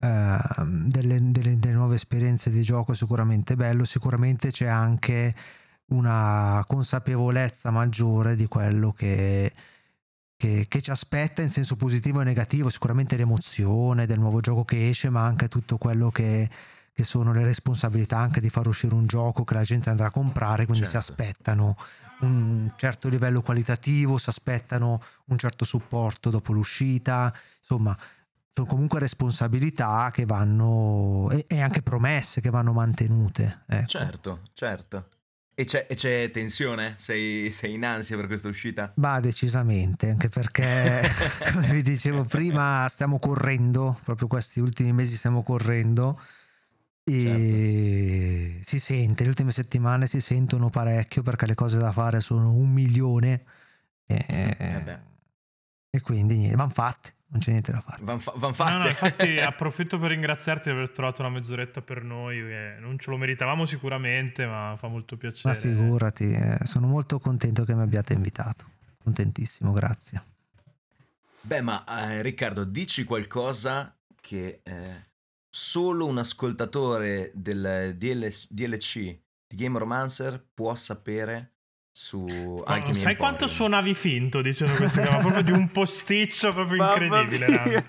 ehm, 0.00 0.88
delle, 0.88 1.18
delle- 1.32 1.58
delle 1.58 1.74
nuove 1.74 1.94
esperienze 1.96 2.50
di 2.50 2.62
gioco 2.62 2.92
è 2.92 2.94
sicuramente 2.94 3.56
bello, 3.56 3.84
sicuramente 3.84 4.50
c'è 4.50 4.66
anche 4.66 5.34
una 5.86 6.62
consapevolezza 6.66 7.70
maggiore 7.70 8.36
di 8.36 8.46
quello 8.46 8.92
che 8.92 9.52
che, 10.38 10.66
che 10.68 10.80
ci 10.80 10.90
aspetta 10.92 11.42
in 11.42 11.48
senso 11.50 11.74
positivo 11.76 12.20
e 12.20 12.24
negativo, 12.24 12.68
sicuramente 12.70 13.16
l'emozione 13.16 14.06
del 14.06 14.20
nuovo 14.20 14.40
gioco 14.40 14.64
che 14.64 14.88
esce, 14.88 15.10
ma 15.10 15.24
anche 15.24 15.48
tutto 15.48 15.78
quello 15.78 16.10
che, 16.10 16.48
che 16.98 17.04
sono 17.04 17.32
le 17.32 17.44
responsabilità 17.44 18.18
anche 18.18 18.40
di 18.40 18.50
far 18.50 18.66
uscire 18.66 18.92
un 18.92 19.06
gioco 19.06 19.44
che 19.44 19.54
la 19.54 19.62
gente 19.62 19.88
andrà 19.88 20.08
a 20.08 20.10
comprare, 20.10 20.66
quindi 20.66 20.84
si 20.84 20.90
Certo. 20.90 21.12
aspettano 21.12 21.76
un 22.22 22.72
certo 22.74 23.08
livello 23.08 23.40
qualitativo, 23.40 24.18
si 24.18 24.28
aspettano 24.28 25.00
un 25.26 25.38
certo 25.38 25.64
supporto 25.64 26.28
dopo 26.28 26.52
l'uscita, 26.52 27.32
insomma 27.60 27.96
sono 28.52 28.66
comunque 28.66 28.98
responsabilità 28.98 30.10
che 30.12 30.24
vanno 30.24 31.28
e, 31.30 31.44
e 31.46 31.60
anche 31.60 31.82
promesse 31.82 32.40
che 32.40 32.50
vanno 32.50 32.72
mantenute. 32.72 33.60
ecco. 33.68 33.86
Certo, 33.86 34.40
certo. 34.54 35.08
E 35.54 35.64
c'è, 35.64 35.86
e 35.88 35.94
c'è 35.94 36.28
tensione? 36.32 36.94
Sei, 36.98 37.52
sei 37.52 37.74
in 37.74 37.84
ansia 37.84 38.16
per 38.16 38.26
questa 38.26 38.48
uscita? 38.48 38.92
Bah, 38.96 39.20
decisamente, 39.20 40.10
anche 40.10 40.28
perché, 40.28 41.02
come 41.52 41.68
vi 41.68 41.82
dicevo 41.82 42.24
prima, 42.24 42.88
stiamo 42.88 43.20
correndo, 43.20 43.96
proprio 44.02 44.26
questi 44.26 44.58
ultimi 44.58 44.92
mesi 44.92 45.16
stiamo 45.16 45.44
correndo 45.44 46.20
e 47.10 48.60
si 48.62 48.78
sente, 48.78 49.22
le 49.22 49.28
ultime 49.30 49.50
settimane 49.52 50.06
si 50.06 50.20
sentono 50.20 50.70
parecchio 50.70 51.22
perché 51.22 51.46
le 51.46 51.54
cose 51.54 51.78
da 51.78 51.92
fare 51.92 52.20
sono 52.20 52.52
un 52.52 52.70
milione 52.70 53.44
e, 54.06 54.24
Eh 54.28 54.98
e 55.90 56.00
quindi 56.02 56.36
niente, 56.36 56.56
vanno 56.56 56.70
fatte, 56.70 57.14
non 57.28 57.40
c'è 57.40 57.50
niente 57.50 57.72
da 57.72 57.80
fare. 57.80 58.02
Van, 58.02 58.20
fa- 58.20 58.32
van 58.36 58.50
No, 58.50 58.54
fatte. 58.54 58.76
no, 58.78 58.88
infatti 58.88 59.38
approfitto 59.40 59.98
per 59.98 60.10
ringraziarti 60.10 60.68
di 60.68 60.74
aver 60.74 60.90
trovato 60.90 61.22
una 61.22 61.30
mezz'oretta 61.30 61.80
per 61.80 62.02
noi, 62.02 62.36
che 62.40 62.76
non 62.78 62.98
ce 62.98 63.10
lo 63.10 63.16
meritavamo 63.16 63.64
sicuramente, 63.64 64.44
ma 64.46 64.76
fa 64.78 64.88
molto 64.88 65.14
Ma 65.14 65.20
piacere. 65.20 65.54
figurati, 65.54 66.30
eh, 66.32 66.58
sono 66.64 66.86
molto 66.86 67.18
contento 67.18 67.64
che 67.64 67.74
mi 67.74 67.80
abbiate 67.82 68.12
invitato, 68.12 68.66
contentissimo, 69.02 69.72
grazie. 69.72 70.22
Beh, 71.40 71.62
ma 71.62 71.84
eh, 71.86 72.20
Riccardo, 72.20 72.64
dici 72.64 73.04
qualcosa 73.04 73.96
che 74.20 74.60
eh, 74.62 75.06
solo 75.50 76.06
un 76.06 76.18
ascoltatore 76.18 77.30
del 77.34 77.94
DL- 77.96 78.46
DLC 78.48 78.98
di 79.46 79.56
Game 79.56 79.78
Romancer 79.78 80.44
può 80.52 80.74
sapere 80.74 81.52
su 81.98 82.24
No, 82.24 82.62
Alchemy 82.62 82.94
sai 82.94 83.16
quanto 83.16 83.48
suonavi 83.48 83.92
finto 83.92 84.40
dicendo 84.40 84.72
queste 84.74 85.00
cose? 85.00 85.10
Ma 85.10 85.18
proprio 85.18 85.42
di 85.42 85.50
un 85.50 85.68
posticcio 85.72 86.52
proprio 86.52 86.76
Mamma 86.76 87.02
incredibile. 87.22 87.84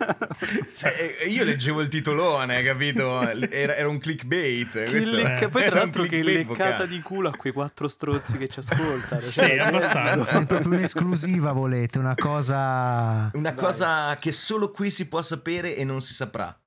Cioè, 0.73 1.25
io 1.27 1.43
leggevo 1.43 1.81
il 1.81 1.89
titolone, 1.89 2.63
capito? 2.63 3.21
Era, 3.21 3.75
era 3.75 3.87
un 3.87 3.99
clickbait. 3.99 4.89
Questo 4.89 5.11
lecca- 5.11 5.45
eh, 5.45 5.49
Poi 5.49 5.61
era 5.61 5.69
tra 5.71 5.79
un 5.81 5.85
l'altro 5.85 6.01
che 6.03 6.09
clickbait 6.21 6.47
leccata 6.47 6.85
di 6.87 7.01
culo 7.01 7.29
a 7.29 7.35
quei 7.35 7.53
quattro 7.53 7.87
strozzi 7.87 8.37
che 8.39 8.47
ci 8.47 8.59
ascoltano. 8.65 9.21
Sì, 9.21 9.31
Cioè, 9.41 9.57
abbastanza. 9.59 10.39
È 10.39 10.45
proprio 10.47 10.71
un'esclusiva 10.71 11.51
volete, 11.51 11.99
una 11.99 12.15
cosa... 12.15 13.29
Una 13.33 13.51
Vai. 13.51 13.63
cosa 13.63 14.15
che 14.19 14.31
solo 14.31 14.71
qui 14.71 14.89
si 14.89 15.07
può 15.07 15.21
sapere 15.21 15.75
e 15.75 15.83
non 15.83 16.01
si 16.01 16.15
saprà. 16.15 16.59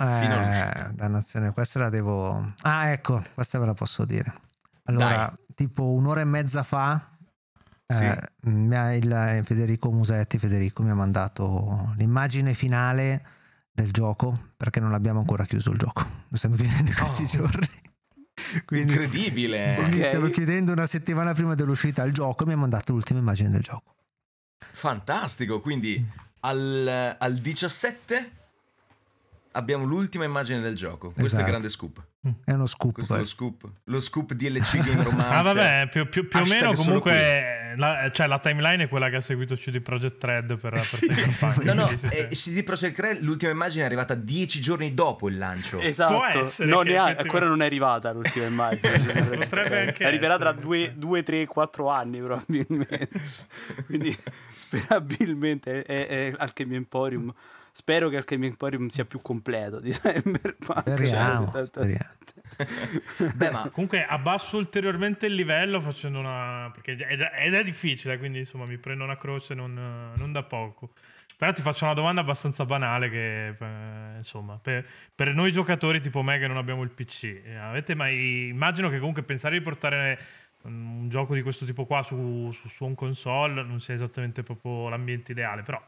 Eh, 0.00 0.92
dannazione, 0.94 1.52
questa 1.52 1.78
la 1.80 1.88
devo... 1.90 2.52
Ah, 2.62 2.88
ecco, 2.88 3.22
questa 3.34 3.58
ve 3.58 3.66
la 3.66 3.74
posso 3.74 4.04
dire. 4.04 4.32
Allora, 4.84 5.32
tipo 5.54 5.92
un'ora 5.92 6.20
e 6.22 6.24
mezza 6.24 6.62
fa, 6.62 7.08
Sì. 7.86 8.04
eh, 8.04 8.18
mi 8.42 8.74
ha 8.74 8.94
il 8.94 9.40
Federico 9.44 9.90
Musetti, 9.90 10.38
Federico 10.38 10.82
mi 10.82 10.90
ha 10.90 10.94
mandato 10.94 11.92
l'immagine 11.96 12.54
finale 12.54 13.24
del 13.72 13.90
gioco, 13.92 14.52
perché 14.56 14.80
non 14.80 14.94
abbiamo 14.94 15.20
ancora 15.20 15.44
chiuso 15.44 15.70
il 15.70 15.78
gioco. 15.78 16.04
Lo 16.28 16.36
stiamo 16.36 16.56
chiudendo 16.56 16.92
questi 16.96 17.22
Oh. 17.24 17.26
giorni. 17.26 17.68
Quindi, 18.64 18.92
Incredibile. 18.92 19.74
quindi 19.76 20.00
Ok. 20.00 20.06
stiamo 20.06 20.28
chiudendo 20.30 20.72
una 20.72 20.86
settimana 20.86 21.34
prima 21.34 21.54
dell'uscita 21.54 22.02
il 22.04 22.12
gioco 22.14 22.44
e 22.44 22.46
mi 22.46 22.52
ha 22.54 22.56
mandato 22.56 22.92
l'ultima 22.92 23.18
immagine 23.20 23.50
del 23.50 23.60
gioco. 23.60 23.94
Fantastico. 24.72 25.60
Quindi 25.60 26.04
al, 26.40 27.16
al 27.18 27.34
17 27.36 28.30
abbiamo 29.52 29.84
l'ultima 29.84 30.24
immagine 30.24 30.60
del 30.60 30.74
gioco. 30.74 31.08
Questo 31.12 31.20
è 31.22 31.24
Esatto. 31.24 31.42
il 31.42 31.48
grande 31.48 31.68
scoop. 31.68 32.02
È 32.44 32.52
uno 32.52 32.66
scoop. 32.66 32.92
Questo 32.94 33.14
è 33.14 33.18
lo 33.18 33.24
scoop. 33.24 33.70
Lo 33.84 34.00
scoop 34.00 34.32
DLC 34.34 34.76
Game 34.78 35.02
Romancer. 35.04 35.32
Ah, 35.36 35.42
vabbè, 35.42 35.88
più, 35.90 36.08
più- 36.08 36.28
più 36.28 36.40
o 36.40 36.44
meno 36.44 36.72
comunque 36.72 37.72
la, 37.76 38.10
cioè, 38.12 38.26
la 38.26 38.38
timeline 38.40 38.84
è 38.84 38.88
quella 38.88 39.08
che 39.08 39.16
ha 39.16 39.20
seguito 39.20 39.54
CD 39.54 39.80
Projekt 39.80 40.22
Red 40.24 40.56
per, 40.58 40.70
per 40.72 40.80
Sì. 40.84 41.06
No, 41.62 41.72
no, 41.74 41.88
eh, 42.10 42.28
CD 42.28 42.62
Projekt 42.64 42.98
Red, 42.98 43.22
l'ultima 43.22 43.52
immagine 43.52 43.82
è 43.84 43.86
arrivata 43.86 44.14
dieci 44.14 44.60
giorni 44.60 44.92
dopo 44.92 45.28
il 45.28 45.38
lancio. 45.38 45.78
Può 45.78 45.86
Esatto, 45.86 46.38
essere 46.40 46.68
no, 46.68 46.80
che 46.80 46.90
neanche- 46.90 47.22
ancora 47.22 47.46
non 47.46 47.62
è 47.62 47.66
arrivata 47.66 48.12
l'ultima 48.12 48.46
immagine. 48.46 49.22
Potrebbe 49.38 49.80
anche 49.86 50.04
Arriverà 50.04 50.36
tra 50.36 50.48
essere. 50.50 50.64
due, 50.64 50.92
due, 50.96 51.22
tre, 51.22 51.46
quattro 51.46 51.88
anni 51.88 52.18
probabilmente. 52.20 53.08
Quindi 53.86 54.16
sperabilmente 54.48 55.82
è, 55.84 56.06
è 56.06 56.34
Alchemy 56.36 56.74
Emporium. 56.76 57.32
Spero 57.72 58.08
che 58.08 58.16
Alchemy 58.16 58.46
Emporium 58.48 58.88
sia 58.88 59.04
più 59.04 59.20
completo 59.20 59.80
di 59.80 59.90
Cyberpunk. 59.90 60.80
Speriamo, 60.80 61.50
Cioè, 61.52 61.64
speriamo. 61.64 62.14
Beh, 63.34 63.50
ma 63.50 63.68
Comunque 63.70 64.04
abbasso 64.04 64.56
ulteriormente 64.56 65.26
il 65.26 65.34
livello 65.34 65.80
facendo 65.80 66.18
una... 66.18 66.70
perché 66.72 66.96
è 66.96 67.16
già- 67.16 67.32
ed 67.32 67.54
è 67.54 67.62
difficile, 67.62 68.18
quindi 68.18 68.40
insomma 68.40 68.66
mi 68.66 68.76
prendo 68.78 69.04
una 69.04 69.16
croce 69.16 69.54
non, 69.54 70.12
non 70.16 70.32
da 70.32 70.42
poco. 70.42 70.90
Però 71.36 71.52
ti 71.52 71.62
faccio 71.62 71.84
una 71.84 71.94
domanda 71.94 72.20
abbastanza 72.20 72.66
banale 72.66 73.08
che, 73.08 73.48
eh, 73.48 74.16
insomma, 74.18 74.58
per, 74.60 74.86
per 75.14 75.32
noi 75.32 75.50
giocatori 75.52 76.00
tipo 76.02 76.20
me 76.22 76.38
che 76.38 76.46
non 76.46 76.58
abbiamo 76.58 76.82
il 76.82 76.90
PC, 76.90 77.40
eh, 77.44 77.54
avete 77.56 77.94
mai... 77.94 78.48
Immagino 78.48 78.90
che 78.90 78.98
comunque 78.98 79.22
pensare 79.22 79.56
di 79.56 79.62
portare 79.64 80.18
un 80.64 81.08
gioco 81.08 81.32
di 81.34 81.40
questo 81.40 81.64
tipo 81.64 81.86
qua 81.86 82.02
su, 82.02 82.50
su, 82.52 82.68
su 82.68 82.84
un 82.84 82.94
console 82.94 83.62
non 83.62 83.80
sia 83.80 83.94
esattamente 83.94 84.42
proprio 84.42 84.90
l'ambiente 84.90 85.32
ideale, 85.32 85.62
però 85.62 85.82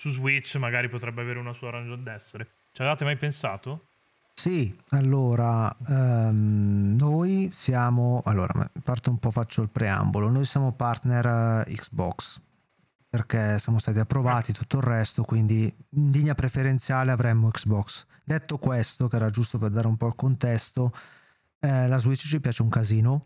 su 0.00 0.08
Switch 0.08 0.54
magari 0.54 0.88
potrebbe 0.88 1.20
avere 1.20 1.38
una 1.38 1.52
sua 1.52 1.68
ragione 1.68 2.02
d'essere. 2.02 2.48
Ci 2.72 2.80
avevate 2.80 3.04
mai 3.04 3.18
pensato? 3.18 3.88
Sì, 4.32 4.74
allora 4.90 5.76
ehm, 5.86 6.96
noi 6.98 7.50
siamo, 7.52 8.22
allora 8.24 8.70
parto 8.82 9.10
un 9.10 9.18
po', 9.18 9.30
faccio 9.30 9.60
il 9.60 9.68
preambolo, 9.68 10.30
noi 10.30 10.46
siamo 10.46 10.72
partner 10.72 11.66
eh, 11.66 11.74
Xbox 11.74 12.40
perché 13.10 13.58
siamo 13.58 13.78
stati 13.78 13.98
approvati 13.98 14.54
tutto 14.54 14.78
il 14.78 14.84
resto, 14.84 15.22
quindi 15.22 15.64
in 15.64 16.08
linea 16.08 16.34
preferenziale 16.34 17.10
avremmo 17.10 17.50
Xbox. 17.50 18.06
Detto 18.24 18.56
questo, 18.56 19.06
che 19.06 19.16
era 19.16 19.28
giusto 19.28 19.58
per 19.58 19.68
dare 19.68 19.86
un 19.86 19.98
po' 19.98 20.06
il 20.06 20.14
contesto, 20.14 20.94
eh, 21.58 21.86
la 21.86 21.98
Switch 21.98 22.26
ci 22.26 22.40
piace 22.40 22.62
un 22.62 22.70
casino, 22.70 23.20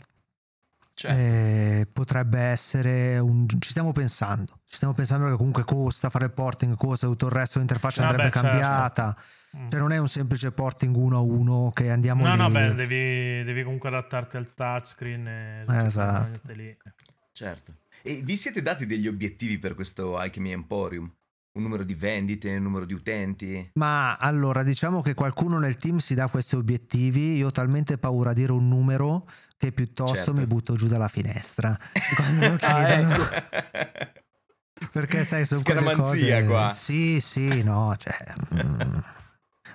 certo. 0.94 1.16
eh, 1.20 1.86
potrebbe 1.92 2.38
essere 2.40 3.18
un... 3.18 3.46
ci 3.48 3.70
stiamo 3.70 3.92
pensando, 3.92 4.60
ci 4.66 4.76
stiamo 4.76 4.94
pensando 4.94 5.28
che 5.28 5.36
comunque 5.36 5.64
costa 5.64 6.08
fare 6.10 6.24
il 6.26 6.32
porting, 6.32 6.76
costa 6.76 7.06
tutto 7.06 7.26
il 7.26 7.32
resto, 7.32 7.58
l'interfaccia 7.58 8.02
Ah, 8.02 8.08
andrebbe 8.08 8.28
beh, 8.28 8.34
certo. 8.34 8.48
cambiata. 8.48 9.16
Mm. 9.56 9.68
Cioè 9.70 9.80
non 9.80 9.92
è 9.92 9.98
un 9.98 10.08
semplice 10.08 10.50
porting 10.50 10.96
uno 10.96 11.16
a 11.16 11.20
uno 11.20 11.70
che 11.72 11.90
andiamo 11.90 12.24
No, 12.26 12.32
lì. 12.32 12.38
no, 12.38 12.50
beh, 12.50 12.74
devi, 12.74 13.44
devi 13.44 13.62
comunque 13.62 13.88
adattarti 13.88 14.36
al 14.36 14.52
touchscreen 14.54 15.26
e 15.28 15.62
quelle 15.64 15.86
Esatto. 15.86 16.52
lì. 16.54 16.76
certo. 17.32 17.74
E 18.02 18.20
vi 18.22 18.36
siete 18.36 18.62
dati 18.62 18.84
degli 18.86 19.06
obiettivi 19.08 19.58
per 19.58 19.74
questo 19.74 20.16
Alchemy 20.16 20.50
Emporium? 20.50 21.10
un 21.56 21.62
numero 21.62 21.84
di 21.84 21.94
vendite, 21.94 22.56
un 22.56 22.64
numero 22.64 22.84
di 22.84 22.94
utenti? 22.94 23.70
Ma 23.74 24.16
allora 24.16 24.64
diciamo 24.64 25.02
che 25.02 25.14
qualcuno 25.14 25.60
nel 25.60 25.76
team 25.76 25.98
si 25.98 26.16
dà 26.16 26.28
questi 26.28 26.56
obiettivi. 26.56 27.36
Io 27.36 27.46
ho 27.46 27.50
talmente 27.52 27.96
paura 27.96 28.30
a 28.30 28.32
dire 28.32 28.50
un 28.50 28.66
numero 28.66 29.28
che 29.64 29.72
piuttosto 29.72 30.14
Certo. 30.16 30.34
mi 30.34 30.46
butto 30.46 30.74
giù 30.76 30.86
dalla 30.86 31.08
finestra. 31.08 31.76
Quando 32.16 32.48
lo 32.48 32.54
Ah, 32.60 32.84
chiedono. 32.86 33.14
ecco. 33.30 34.12
Perché 34.92 35.24
sai, 35.24 35.44
sono 35.46 35.60
Scaramanzia 35.60 36.40
cose... 36.40 36.44
qua. 36.46 36.72
Sì, 36.74 37.20
sì, 37.20 37.62
no, 37.62 37.94
cioè... 37.96 38.16
mm. 38.54 38.98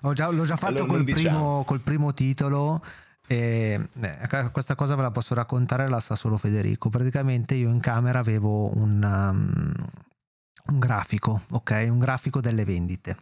Ho 0.04 0.14
già- 0.14 0.30
l'ho 0.30 0.46
già 0.46 0.56
fatto 0.56 0.84
Allora 0.84 0.86
col, 0.88 1.04
diciamo. 1.04 1.28
primo, 1.38 1.64
col 1.66 1.82
primo 1.82 2.14
titolo 2.14 2.82
e 3.28 3.90
eh, 4.02 4.50
questa 4.52 4.76
cosa 4.76 4.96
ve 4.96 5.02
la 5.02 5.12
posso 5.12 5.34
raccontare, 5.34 5.90
la 5.90 6.00
sa 6.00 6.16
solo 6.16 6.38
Federico. 6.38 6.90
Praticamente 6.90 7.56
io 7.56 7.70
in 7.70 7.80
camera 7.80 8.20
avevo 8.20 8.76
un, 8.78 9.02
um, 9.04 9.74
un 10.66 10.80
grafico, 10.80 11.42
ok? 11.52 11.88
Un 11.90 12.00
grafico 12.00 12.40
delle 12.40 12.64
vendite, 12.64 13.18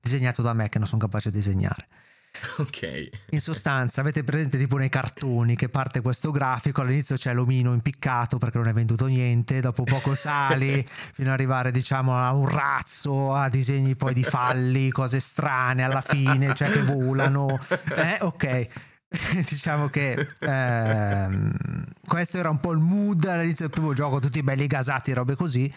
disegnato 0.00 0.40
da 0.40 0.52
me 0.54 0.68
che 0.70 0.78
non 0.78 0.86
sono 0.86 1.00
capace 1.02 1.30
di 1.30 1.36
disegnare. 1.38 1.88
ok. 2.58 3.08
In 3.30 3.40
sostanza, 3.40 4.00
avete 4.00 4.24
presente 4.24 4.58
tipo 4.58 4.76
nei 4.76 4.88
cartoni 4.88 5.56
che 5.56 5.68
parte 5.68 6.00
questo 6.00 6.30
grafico, 6.30 6.80
all'inizio 6.80 7.16
c'è 7.16 7.32
l'omino 7.32 7.72
impiccato 7.72 8.38
perché 8.38 8.58
non 8.58 8.66
hai 8.66 8.72
venduto 8.72 9.06
niente, 9.06 9.60
dopo 9.60 9.84
poco 9.84 10.14
sali 10.14 10.84
fino 11.14 11.28
ad 11.28 11.34
arrivare 11.34 11.70
diciamo 11.70 12.16
a 12.16 12.32
un 12.32 12.48
razzo, 12.48 13.34
a 13.34 13.48
disegni 13.48 13.94
poi 13.94 14.14
di 14.14 14.24
falli, 14.24 14.90
cose 14.90 15.20
strane 15.20 15.82
alla 15.82 16.00
fine, 16.00 16.54
cioè 16.54 16.70
che 16.70 16.82
volano. 16.82 17.58
Eh, 17.96 18.18
ok. 18.20 18.68
diciamo 19.48 19.88
che 19.88 20.28
ehm, 20.40 21.84
questo 22.04 22.38
era 22.38 22.50
un 22.50 22.58
po' 22.58 22.72
il 22.72 22.78
mood 22.78 23.24
all'inizio 23.24 23.66
del 23.66 23.74
primo 23.74 23.92
gioco, 23.92 24.18
tutti 24.18 24.42
belli 24.42 24.66
gasati 24.66 25.12
robe 25.12 25.36
così. 25.36 25.72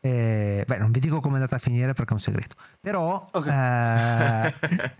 Eh, 0.00 0.64
beh, 0.66 0.78
non 0.78 0.90
vi 0.92 1.00
dico 1.00 1.18
come 1.20 1.32
è 1.34 1.36
andata 1.36 1.56
a 1.56 1.58
finire 1.58 1.92
perché 1.92 2.10
è 2.10 2.14
un 2.14 2.20
segreto. 2.20 2.54
Però 2.80 3.28
Ok. 3.32 3.46
eh, 3.46 4.54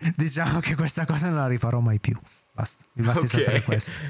diciamo 0.17 0.61
che 0.61 0.75
questa 0.75 1.07
cosa 1.07 1.29
non 1.29 1.37
la 1.39 1.47
rifarò 1.47 1.81
mai 1.81 2.01
più. 2.01 2.19
Basta, 2.53 2.83
mi 2.95 3.05
basti 3.05 3.25
Ok. 3.27 3.31
sapere 3.31 3.63
questo. 3.63 4.01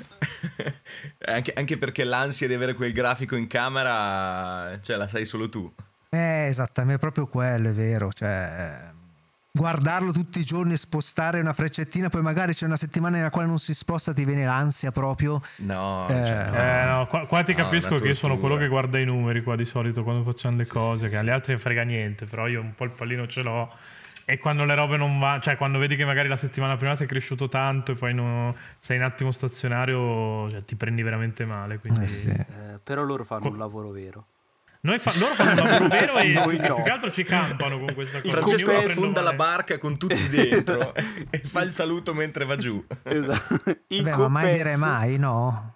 anche, 1.26 1.52
anche 1.54 1.76
perché 1.76 2.04
l'ansia 2.04 2.47
di 2.47 2.54
avere 2.54 2.73
quel 2.75 2.92
grafico 2.92 3.37
in 3.37 3.47
camera, 3.47 4.80
cioè 4.80 4.97
la 4.97 5.07
sai 5.07 5.26
solo 5.26 5.49
tu. 5.50 5.71
Eh, 6.11 6.47
esattamente, 6.47 6.95
è 6.97 6.99
proprio 6.99 7.26
quello, 7.26 7.68
è 7.68 7.73
vero. 7.73 8.11
Cioè, 8.11 8.88
guardarlo 9.59 10.12
tutti 10.12 10.38
i 10.38 10.45
giorni, 10.45 10.77
spostare 10.77 11.41
una 11.41 11.53
freccettina, 11.53 12.09
poi 12.09 12.23
magari 12.23 12.55
c'è 12.55 12.65
una 12.65 12.77
settimana 12.77 13.17
nella 13.17 13.31
quale 13.31 13.49
non 13.49 13.59
si 13.59 13.75
sposta, 13.75 14.12
ti 14.12 14.25
viene 14.25 14.45
l'ansia 14.45 14.93
proprio. 14.93 15.41
No, 15.59 16.07
Eh, 16.09 16.12
cioè, 16.12 16.50
Eh, 16.53 16.87
no, 16.87 17.07
qua, 17.09 17.27
qua 17.27 17.43
ti 17.43 17.53
No, 17.53 17.59
capisco 17.65 17.97
che 17.97 18.09
io 18.09 18.15
sono 18.15 18.38
quello 18.38 18.57
che 18.57 18.69
guarda 18.69 18.99
i 18.99 19.05
numeri 19.05 19.43
qua 19.43 19.57
di 19.57 19.65
solito 19.65 20.03
quando 20.05 20.23
facciamo 20.23 20.57
le 20.57 20.65
Sì, 20.65 20.71
cose, 20.71 20.99
sì, 21.05 21.05
che 21.07 21.11
sì. 21.11 21.17
agli 21.17 21.31
altri 21.31 21.53
ne 21.55 21.59
frega 21.59 21.83
niente, 21.83 22.25
però 22.27 22.47
io 22.47 22.61
un 22.61 22.75
po' 22.75 22.85
il 22.85 22.91
pallino 22.91 23.27
ce 23.27 23.43
l'ho. 23.43 23.73
E 24.25 24.37
quando 24.38 24.65
le 24.65 24.75
robe 24.75 24.97
non 24.99 25.19
vanno, 25.19 25.41
cioè 25.41 25.57
quando 25.57 25.79
vedi 25.79 25.97
che 25.97 26.05
magari 26.05 26.29
la 26.29 26.37
settimana 26.37 26.77
prima 26.77 26.95
sei 26.95 27.07
cresciuto 27.07 27.49
tanto 27.49 27.93
e 27.93 27.95
poi 27.95 28.12
no- 28.15 28.55
sei 28.79 28.99
un 28.99 29.05
attimo 29.05 29.33
stazionario, 29.33 30.50
cioè, 30.50 30.65
ti 30.65 30.77
prendi 30.77 31.03
veramente 31.03 31.45
male. 31.47 31.79
Quindi... 31.79 32.03
Eh 32.03 32.07
sì. 32.07 32.29
Eh, 32.29 32.79
però 32.83 33.03
loro 33.03 33.25
fanno 33.25 33.41
Co- 33.43 33.49
un 33.49 33.57
lavoro 33.59 33.91
vero. 33.91 34.27
Noi 34.80 34.99
fa- 35.00 35.12
loro 35.18 35.35
fanno 35.35 35.62
un 35.82 35.88
vero 35.88 36.18
e 36.18 36.30
più, 36.30 36.56
che- 36.58 36.68
no. 36.68 36.75
più 36.76 36.85
che 36.85 36.90
altro 36.90 37.11
ci 37.11 37.25
campano 37.25 37.78
con 37.78 37.92
questa 37.94 38.20
cosa. 38.20 38.37
Francesco 38.37 38.70
affonda 38.76 39.20
la 39.20 39.32
barca 39.32 39.76
con 39.78 39.99
tutti 39.99 40.26
dentro 40.30 40.94
e 40.94 41.38
fa 41.44 41.62
il 41.62 41.73
saluto 41.73 42.14
mentre 42.14 42.44
va 42.44 42.56
giù. 42.56 42.85
Esatto. 43.02 43.61
In 43.88 44.04
Beh, 44.04 44.16
ma 44.16 44.28
mai 44.28 44.52
dire 44.52 44.76
mai, 44.76 45.18
no? 45.18 45.75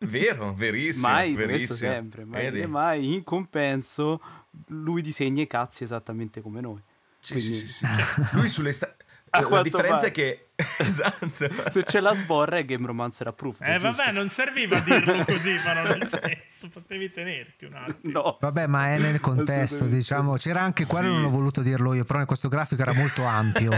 Vero, 0.00 0.52
verissimo. 0.54 1.08
Mai, 1.08 1.34
verissimo. 1.34 1.74
sempre, 1.76 2.24
mai, 2.24 2.66
mai. 2.66 3.14
In 3.14 3.24
compenso, 3.24 4.20
lui 4.68 5.02
disegna 5.02 5.42
i 5.42 5.46
cazzi 5.46 5.82
esattamente 5.82 6.40
come 6.40 6.60
noi. 6.60 6.80
Sì, 7.20 7.32
Quindi- 7.32 7.56
sì, 7.58 7.66
sì, 7.66 7.84
sì. 7.84 8.36
Lui 8.36 8.48
sulle 8.48 8.72
sta- 8.72 8.94
A 9.30 9.40
La 9.48 9.62
differenza 9.62 9.96
pare. 9.96 10.08
è 10.08 10.12
che... 10.12 10.47
esatto. 10.84 11.70
Se 11.70 11.84
c'è 11.84 12.00
la 12.00 12.14
sborra 12.14 12.58
è 12.58 12.64
Game 12.64 12.86
Romancer 12.86 13.26
approved. 13.26 13.66
Eh 13.66 13.78
giusto? 13.78 13.90
vabbè, 14.02 14.12
non 14.12 14.28
serviva 14.28 14.78
dirlo 14.80 15.24
così, 15.26 15.54
però 15.62 15.82
nel 15.82 16.06
senso, 16.06 16.68
potevi 16.68 17.10
tenerti 17.10 17.64
un 17.64 17.74
attimo. 17.74 18.12
No. 18.22 18.38
Vabbè, 18.40 18.66
ma 18.66 18.88
è 18.88 18.98
nel 18.98 19.20
contesto, 19.20 19.84
diciamo. 19.84 20.34
C'era 20.34 20.60
anche 20.62 20.86
quello, 20.86 21.08
Sì. 21.08 21.14
non 21.14 21.24
ho 21.24 21.30
voluto 21.30 21.62
dirlo 21.62 21.94
io, 21.94 22.04
però 22.04 22.20
in 22.20 22.26
questo 22.26 22.48
grafico 22.48 22.82
era 22.82 22.92
molto 22.94 23.24
ampio. 23.24 23.72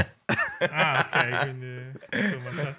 Ah, 0.70 1.08
ok, 1.12 1.38
quindi 1.42 1.92
insomma, 2.12 2.50
c'è- 2.54 2.74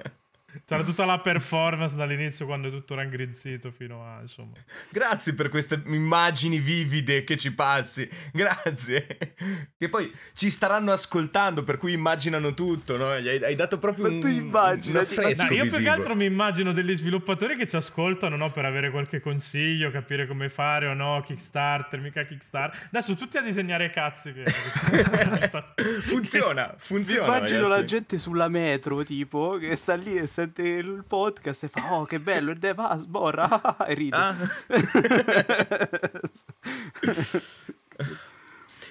c'era 0.65 0.83
tutta 0.83 1.05
la 1.05 1.19
performance 1.19 1.95
dall'inizio 1.95 2.45
quando 2.45 2.67
è 2.67 2.71
tutto 2.71 2.95
raggrinzito 2.95 3.71
fino 3.71 4.05
a 4.05 4.19
insomma. 4.21 4.53
Grazie 4.89 5.33
per 5.33 5.49
queste 5.49 5.81
immagini 5.87 6.59
vivide 6.59 7.23
che 7.23 7.37
ci 7.37 7.53
passi. 7.53 8.07
Grazie. 8.31 9.35
Che 9.77 9.89
poi 9.89 10.11
ci 10.33 10.49
staranno 10.49 10.91
ascoltando, 10.91 11.63
per 11.63 11.77
cui 11.77 11.93
immaginano 11.93 12.53
tutto, 12.53 12.97
no? 12.97 13.17
Gli 13.19 13.27
hai, 13.27 13.43
hai 13.43 13.55
dato 13.55 13.77
proprio 13.79 14.05
Ma 14.07 14.11
un, 14.11 14.19
tu 14.19 14.27
immagina, 14.27 14.99
un 14.99 15.05
affresco 15.05 15.43
No, 15.45 15.51
io 15.51 15.61
più 15.63 15.71
che 15.71 15.77
visivo. 15.77 15.91
altro 15.93 16.15
mi 16.15 16.25
immagino 16.25 16.71
degli 16.73 16.95
sviluppatori 16.95 17.55
che 17.55 17.67
ci 17.67 17.75
ascoltano 17.75 18.35
no, 18.35 18.51
per 18.51 18.65
avere 18.65 18.91
qualche 18.91 19.19
consiglio, 19.19 19.89
capire 19.89 20.27
come 20.27 20.49
fare 20.49 20.87
o 20.87 20.93
no, 20.93 21.21
Kickstarter, 21.25 21.99
mica 21.99 22.23
Kickstarter. 22.25 22.87
Adesso 22.87 23.15
tutti 23.15 23.37
a 23.37 23.41
disegnare 23.41 23.89
cazzi. 23.89 24.31
Che, 24.33 24.43
funziona, 26.03 26.67
Mi 26.71 26.75
funziona. 26.77 27.37
immagino 27.37 27.61
la 27.67 27.75
ragazzi. 27.75 27.87
gente 27.87 28.17
sulla 28.19 28.47
metro, 28.47 29.03
tipo, 29.03 29.57
che 29.57 29.75
sta 29.75 29.95
lì 29.95 30.15
e 30.15 30.25
sente 30.41 30.63
il 30.63 31.03
podcast 31.07 31.63
e 31.63 31.67
fa, 31.67 31.93
oh, 31.93 32.05
che 32.05 32.19
bello, 32.19 32.51
il 32.51 32.57
dev, 32.57 32.79
ah, 32.79 32.97
sborra, 32.97 33.77
e 33.87 33.93
ride. 33.93 34.15
Ah. 34.15 34.35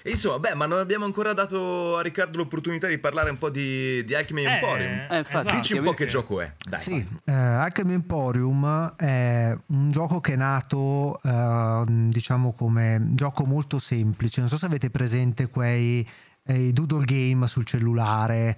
E 0.02 0.08
Insomma, 0.08 0.38
beh, 0.38 0.54
ma 0.54 0.64
non 0.64 0.78
abbiamo 0.78 1.04
ancora 1.04 1.34
dato 1.34 1.98
a 1.98 2.00
Riccardo 2.00 2.38
l'opportunità 2.38 2.86
di 2.86 2.96
parlare 2.96 3.28
un 3.28 3.36
po' 3.36 3.50
di, 3.50 4.02
di 4.02 4.14
Alchemy 4.14 4.46
Eh, 4.46 4.50
Emporium. 4.50 5.06
Eh, 5.10 5.18
infatti, 5.18 5.56
Dici 5.56 5.74
un 5.74 5.84
po' 5.84 5.92
che 5.92 6.06
gioco 6.06 6.40
è. 6.40 6.54
Dai. 6.56 6.80
Sì, 6.80 7.06
eh, 7.26 7.32
Alchemy 7.32 7.92
Emporium 7.92 8.94
è 8.96 9.54
un 9.66 9.90
gioco 9.90 10.22
che 10.22 10.32
è 10.32 10.36
nato, 10.36 11.20
eh, 11.22 11.84
diciamo, 11.86 12.54
come 12.54 13.08
gioco 13.10 13.44
molto 13.44 13.78
semplice. 13.78 14.40
Non 14.40 14.48
so 14.48 14.56
se 14.56 14.64
avete 14.64 14.88
presente 14.88 15.48
quei 15.48 16.08
eh, 16.44 16.68
i 16.68 16.72
doodle 16.72 17.04
game 17.04 17.46
sul 17.46 17.66
cellulare. 17.66 18.56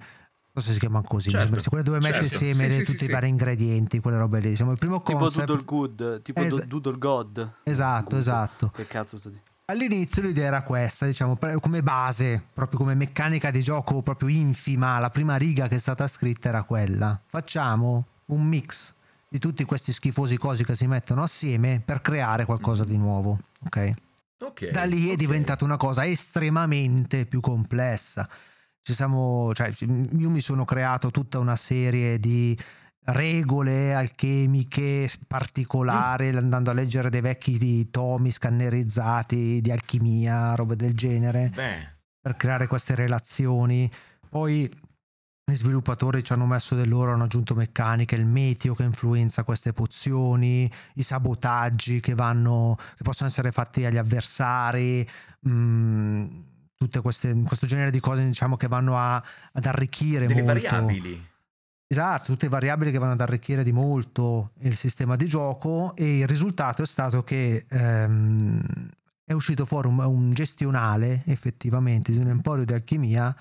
Non 0.55 0.61
so 0.63 0.67
se 0.69 0.73
si 0.73 0.79
chiamano 0.79 1.03
così, 1.07 1.29
Certo, 1.31 1.45
sembra, 1.47 1.63
quelle 1.67 1.83
dove 1.83 1.99
certo. 2.01 2.23
insieme 2.25 2.69
Sì, 2.69 2.75
sì, 2.75 2.83
tutti 2.83 2.97
sì, 2.99 3.03
i 3.05 3.07
sì. 3.07 3.11
vari 3.11 3.27
ingredienti, 3.27 3.99
quelle 3.99 4.17
robe 4.17 4.39
lì. 4.39 4.49
Diciamo, 4.49 4.71
il 4.71 4.77
primo 4.77 5.01
tipo 5.01 5.17
concept. 5.17 5.47
Doodle 5.47 5.65
Good, 5.65 6.21
tipo 6.21 6.41
Es- 6.41 6.49
Do- 6.65 6.79
Doodle 6.79 6.97
God. 6.99 7.51
Esatto, 7.63 8.09
Good. 8.09 8.19
esatto. 8.19 8.69
Che 8.69 8.85
cazzo 8.85 9.17
sto 9.17 9.29
dicendo? 9.29 9.49
All'inizio 9.65 10.21
l'idea 10.21 10.45
era 10.47 10.61
questa, 10.61 11.07
diciamo, 11.07 11.39
come 11.59 11.81
base, 11.81 12.39
proprio 12.53 12.77
come 12.77 12.93
meccanica 12.93 13.49
di 13.49 13.63
gioco 13.63 14.01
proprio 14.03 14.27
infima, 14.27 14.99
la 14.99 15.09
prima 15.09 15.37
riga 15.37 15.67
che 15.67 15.75
è 15.75 15.79
stata 15.79 16.07
scritta 16.07 16.49
era 16.49 16.61
quella. 16.63 17.19
Facciamo 17.25 18.05
un 18.25 18.45
mix 18.45 18.93
di 19.27 19.39
tutti 19.39 19.63
questi 19.63 19.91
schifosi 19.91 20.37
cosi 20.37 20.63
che 20.63 20.75
si 20.75 20.85
mettono 20.85 21.23
assieme 21.23 21.81
per 21.83 22.01
creare 22.01 22.45
qualcosa 22.45 22.83
di 22.83 22.97
nuovo, 22.97 23.39
ok? 23.65 23.93
Ok, 24.41 24.69
Da 24.69 24.83
lì 24.83 25.07
è 25.07 25.13
ok. 25.13 25.17
diventata 25.17 25.63
una 25.63 25.77
cosa 25.77 26.05
estremamente 26.05 27.25
più 27.25 27.39
complessa. 27.39 28.29
Ci 28.85 28.93
siamo, 28.93 29.53
cioè, 29.53 29.71
io 29.79 30.29
mi 30.29 30.41
sono 30.41 30.65
creato 30.65 31.09
tutta 31.09 31.39
una 31.39 31.55
serie 31.55 32.19
di 32.19 32.57
regole 33.05 33.93
alchemiche 33.93 35.09
particolari, 35.25 36.29
andando 36.29 36.69
a 36.69 36.73
leggere 36.73 37.09
dei 37.09 37.21
vecchi 37.21 37.89
tomi 37.89 38.29
scannerizzati 38.29 39.61
di 39.61 39.71
alchimia, 39.71 40.53
robe 40.55 40.75
del 40.75 40.95
genere, 40.95 41.49
Beh, 41.53 41.95
per 42.19 42.35
creare 42.35 42.67
queste 42.67 42.93
relazioni. 42.93 43.89
Poi 44.29 44.69
gli 45.45 45.55
sviluppatori 45.55 46.21
ci 46.21 46.33
hanno 46.33 46.45
messo 46.45 46.75
del 46.75 46.89
loro, 46.89 47.13
hanno 47.13 47.23
aggiunto 47.23 47.55
meccaniche, 47.55 48.15
il 48.15 48.25
meteo 48.25 48.75
che 48.75 48.83
influenza 48.83 49.45
queste 49.45 49.71
pozioni, 49.71 50.69
i 50.95 51.03
sabotaggi 51.03 52.01
che 52.01 52.15
vanno, 52.15 52.77
che 52.97 53.03
possono 53.03 53.29
essere 53.29 53.53
fatti 53.53 53.85
agli 53.85 53.97
avversari, 53.97 55.07
mm, 55.47 56.25
tutte 56.83 57.01
queste, 57.01 57.33
questo 57.45 57.65
genere 57.65 57.91
di 57.91 57.99
cose 57.99 58.25
diciamo 58.25 58.57
che 58.57 58.67
vanno 58.67 58.97
a- 58.97 59.15
ad 59.51 59.65
arricchire 59.65 60.27
delle 60.27 60.41
molto. 60.43 60.53
variabili. 60.69 61.27
Esatto, 61.87 62.31
tutte 62.31 62.47
variabili 62.47 62.91
che 62.91 62.97
vanno 62.97 63.11
ad 63.13 63.21
arricchire 63.21 63.63
di 63.63 63.71
molto 63.71 64.51
il 64.61 64.75
sistema 64.75 65.15
di 65.15 65.27
gioco 65.27 65.95
e 65.95 66.19
il 66.19 66.27
risultato 66.27 66.81
è 66.81 66.87
stato 66.87 67.23
che 67.23 67.65
ehm, 67.69 68.61
è 69.23 69.33
uscito 69.33 69.65
fuori 69.65 69.87
un, 69.87 69.99
un 69.99 70.33
gestionale 70.33 71.21
effettivamente 71.25 72.11
di 72.11 72.17
un 72.17 72.29
emporio 72.29 72.65
di 72.65 72.73
alchimia 72.73 73.35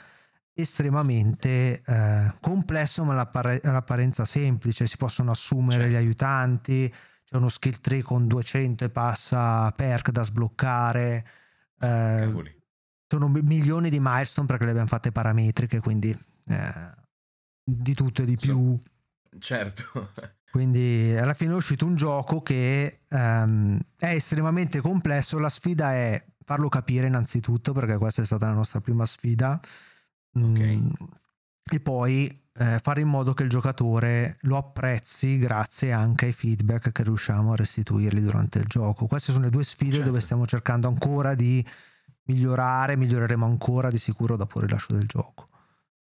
estremamente 0.54 1.82
eh, 1.84 2.34
complesso 2.40 3.04
ma 3.04 3.12
all'appare- 3.12 3.60
all'apparenza 3.64 4.24
semplice, 4.24 4.86
si 4.86 4.96
possono 4.96 5.30
assumere 5.30 5.82
Certo. 5.84 5.92
gli 5.92 5.96
aiutanti, 5.96 6.94
c'è 7.24 7.36
uno 7.36 7.48
skill 7.48 7.80
tree 7.80 8.02
con 8.02 8.26
200 8.26 8.84
e 8.84 8.90
passa 8.90 9.70
perk 9.72 10.10
da 10.10 10.22
sbloccare, 10.22 11.26
eh. 11.80 12.30
Sono 13.12 13.28
mi- 13.28 13.42
milioni 13.42 13.90
di 13.90 13.98
milestone 14.00 14.46
perché 14.46 14.64
le 14.64 14.70
abbiamo 14.70 14.88
fatte 14.88 15.12
parametriche, 15.12 15.80
quindi 15.80 16.10
eh, 16.46 16.90
di 17.62 17.94
tutto 17.94 18.22
e 18.22 18.24
di 18.24 18.36
più. 18.36 18.78
Certo. 19.38 20.12
Quindi 20.52 21.16
alla 21.16 21.32
fine 21.32 21.52
è 21.52 21.56
uscito 21.56 21.86
un 21.86 21.94
gioco 21.94 22.42
che 22.42 23.00
ehm, 23.08 23.78
è 23.96 24.08
estremamente 24.08 24.80
complesso. 24.80 25.38
La 25.38 25.48
sfida 25.48 25.94
è 25.94 26.22
farlo 26.44 26.68
capire 26.68 27.06
innanzitutto 27.06 27.72
perché 27.72 27.96
questa 27.96 28.20
è 28.20 28.26
stata 28.26 28.48
la 28.48 28.52
nostra 28.52 28.80
prima 28.80 29.06
sfida 29.06 29.58
Mm, 30.38 30.88
e 31.70 31.80
poi 31.80 32.42
eh, 32.54 32.78
fare 32.82 33.00
in 33.02 33.08
modo 33.08 33.34
che 33.34 33.42
il 33.42 33.50
giocatore 33.50 34.38
lo 34.42 34.56
apprezzi 34.56 35.36
grazie 35.36 35.92
anche 35.92 36.26
ai 36.26 36.32
feedback 36.32 36.90
che 36.90 37.02
riusciamo 37.02 37.52
a 37.52 37.56
restituirgli 37.56 38.20
durante 38.20 38.58
il 38.58 38.66
gioco. 38.66 39.06
Queste 39.06 39.32
sono 39.32 39.44
le 39.44 39.50
due 39.50 39.64
sfide 39.64 39.92
Certo. 39.92 40.06
dove 40.06 40.20
stiamo 40.20 40.46
cercando 40.46 40.88
ancora 40.88 41.34
di 41.34 41.64
migliorare, 42.24 42.96
miglioreremo 42.96 43.44
ancora 43.46 43.90
di 43.90 43.98
sicuro 43.98 44.36
dopo 44.36 44.60
il 44.60 44.66
rilascio 44.66 44.92
del 44.94 45.06
gioco. 45.06 45.48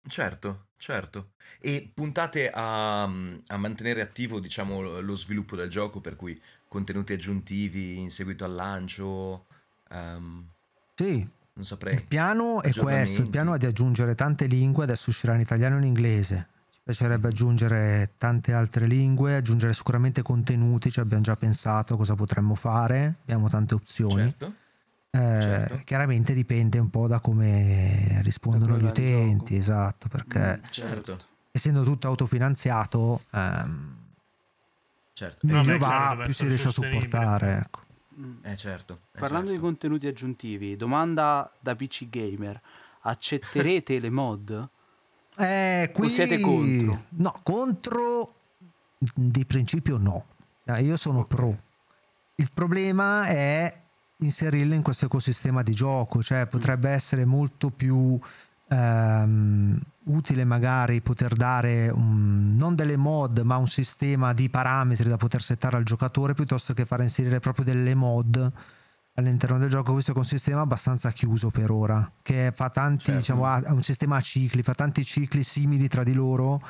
Certo, 0.06 0.68
certo. 0.76 1.32
E 1.60 1.90
puntate 1.94 2.50
a, 2.50 3.02
a 3.04 3.56
mantenere 3.56 4.02
attivo, 4.02 4.38
diciamo, 4.38 5.00
lo 5.00 5.16
sviluppo 5.16 5.56
del 5.56 5.70
gioco, 5.70 6.00
per 6.00 6.14
cui 6.16 6.40
contenuti 6.68 7.14
aggiuntivi 7.14 7.98
in 7.98 8.10
seguito 8.10 8.44
al 8.44 8.52
lancio, 8.54 9.46
ehm, 9.90 10.50
Sì, 10.94 11.26
non 11.54 11.64
saprei. 11.64 11.94
il 11.94 12.02
piano 12.04 12.62
è 12.62 12.74
questo, 12.74 13.20
il 13.22 13.28
piano 13.28 13.54
è 13.54 13.58
di 13.58 13.66
aggiungere 13.66 14.14
tante 14.14 14.46
lingue, 14.46 14.84
adesso 14.84 15.10
uscirà 15.10 15.34
in 15.34 15.40
italiano 15.40 15.76
e 15.76 15.78
in 15.78 15.84
inglese. 15.84 16.48
Ci 16.70 16.80
piacerebbe 16.82 17.28
aggiungere 17.28 18.14
tante 18.18 18.52
altre 18.52 18.86
lingue, 18.86 19.36
aggiungere 19.36 19.72
sicuramente 19.72 20.22
contenuti, 20.22 20.90
ci 20.90 21.00
abbiamo 21.00 21.22
già 21.22 21.36
pensato 21.36 21.94
a 21.94 21.96
cosa 21.96 22.14
potremmo 22.14 22.54
fare, 22.54 23.16
abbiamo 23.22 23.48
tante 23.48 23.74
opzioni. 23.74 24.36
Certo. 24.36 24.54
Eh, 25.14 25.40
certo. 25.40 25.81
Chiaramente 25.85 26.33
dipende 26.35 26.79
un 26.79 26.90
po' 26.90 27.07
da 27.07 27.20
come 27.20 28.20
rispondono 28.22 28.77
gli 28.77 28.85
utenti, 28.85 29.55
gioco. 29.55 29.61
esatto, 29.61 30.09
perché 30.09 30.59
Mm, 30.59 30.62
certo. 30.70 31.18
essendo 31.53 31.85
tutto 31.85 32.09
autofinanziato, 32.09 33.22
ehm, 33.33 33.96
Certo. 35.12 35.46
meglio 35.46 35.79
va, 35.79 35.87
chiaro, 35.87 36.22
più 36.24 36.33
si 36.33 36.46
riesce 36.48 36.68
a 36.68 36.70
supportare. 36.72 37.57
Ecco. 37.59 37.81
Mm. 38.18 38.44
Eh 38.44 38.57
certo. 38.57 39.00
eh, 39.12 39.20
Parlando 39.20 39.46
di 39.46 39.53
certo. 39.53 39.66
contenuti 39.66 40.07
aggiuntivi, 40.09 40.77
domanda 40.77 41.53
da 41.61 41.77
PC 41.77 42.09
Gamer. 42.09 42.61
Accetterete 43.03 43.98
le 44.00 44.11
mod? 44.11 44.68
Eh, 45.37 45.90
qui... 45.92 46.09
siete 46.09 46.40
contro? 46.40 47.05
No, 47.11 47.38
contro 47.44 48.35
di 48.98 49.44
principio 49.44 49.96
no. 49.96 50.27
Eh, 50.64 50.83
Io 50.83 50.96
sono 50.96 51.20
Ok. 51.20 51.29
pro. 51.29 51.62
Il 52.37 52.50
problema 52.53 53.27
è 53.27 53.83
inserirle 54.18 54.74
in 54.74 54.83
questo 54.83 55.07
ecosistema 55.07 55.62
di 55.62 55.72
gioco, 55.74 56.22
cioè 56.22 56.46
potrebbe 56.46 56.90
essere 56.90 57.24
molto 57.24 57.70
più 57.70 58.18
ehm, 58.68 59.79
utile 60.05 60.44
magari 60.44 61.00
poter 61.03 61.35
dare 61.35 61.88
un- 61.90 62.57
non 62.57 62.74
delle 62.74 62.96
mod 62.96 63.38
ma 63.40 63.57
un 63.57 63.68
sistema 63.68 64.33
di 64.33 64.48
parametri 64.48 65.09
da 65.09 65.16
poter 65.16 65.42
settare 65.42 65.77
al 65.77 65.85
giocatore 65.85 66.33
piuttosto 66.35 66.72
che 66.72 66.85
far 66.87 67.00
inserire 67.03 67.40
proprio 67.40 67.64
delle 67.64 67.94
mod 67.94 68.50
all'interno 69.16 69.59
del 69.59 69.68
gioco. 69.68 69.92
Questo 69.92 70.12
è 70.12 70.16
un 70.16 70.24
sistema 70.24 70.62
abbastanza 70.62 71.11
chiuso 71.12 71.50
per 71.50 71.70
ora 71.70 72.11
che 72.22 72.53
fa 72.55 72.70
tanti 72.70 73.05
Certo. 73.05 73.18
diciamo 73.20 73.46
ha 73.46 73.62
un 73.72 73.83
sistema 73.83 74.16
a 74.16 74.20
cicli 74.20 74.62
fa 74.62 74.74
tanti 74.74 75.05
cicli 75.05 75.42
simili 75.42 75.87
tra 75.88 76.03
di 76.03 76.14
loro 76.14 76.61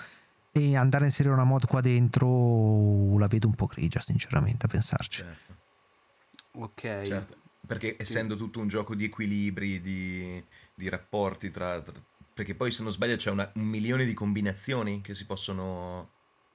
e 0.50 0.76
andare 0.76 1.04
a 1.04 1.06
inserire 1.06 1.32
una 1.34 1.44
mod 1.44 1.66
qua 1.66 1.80
dentro 1.80 3.16
la 3.18 3.26
vedo 3.28 3.46
un 3.46 3.54
po' 3.54 3.66
grigia 3.66 4.00
sinceramente 4.00 4.66
a 4.66 4.68
pensarci. 4.68 5.22
Certo, 5.22 5.54
Ok. 6.54 6.80
certo. 7.02 7.36
Perché 7.66 7.96
essendo 7.98 8.36
tutto 8.36 8.60
un 8.60 8.68
gioco 8.68 8.94
di 8.94 9.04
equilibri, 9.04 9.80
di, 9.80 10.42
di 10.74 10.88
rapporti 10.88 11.50
tra, 11.50 11.80
tra- 11.80 11.94
Perché 12.34 12.54
poi 12.54 12.70
se 12.70 12.82
non 12.82 12.92
sbaglio 12.92 13.16
c'è 13.16 13.30
una- 13.30 13.50
un 13.54 13.64
milione 13.64 14.04
di 14.04 14.12
combinazioni 14.12 15.00
che 15.00 15.14
si 15.14 15.24
possono, 15.24 16.10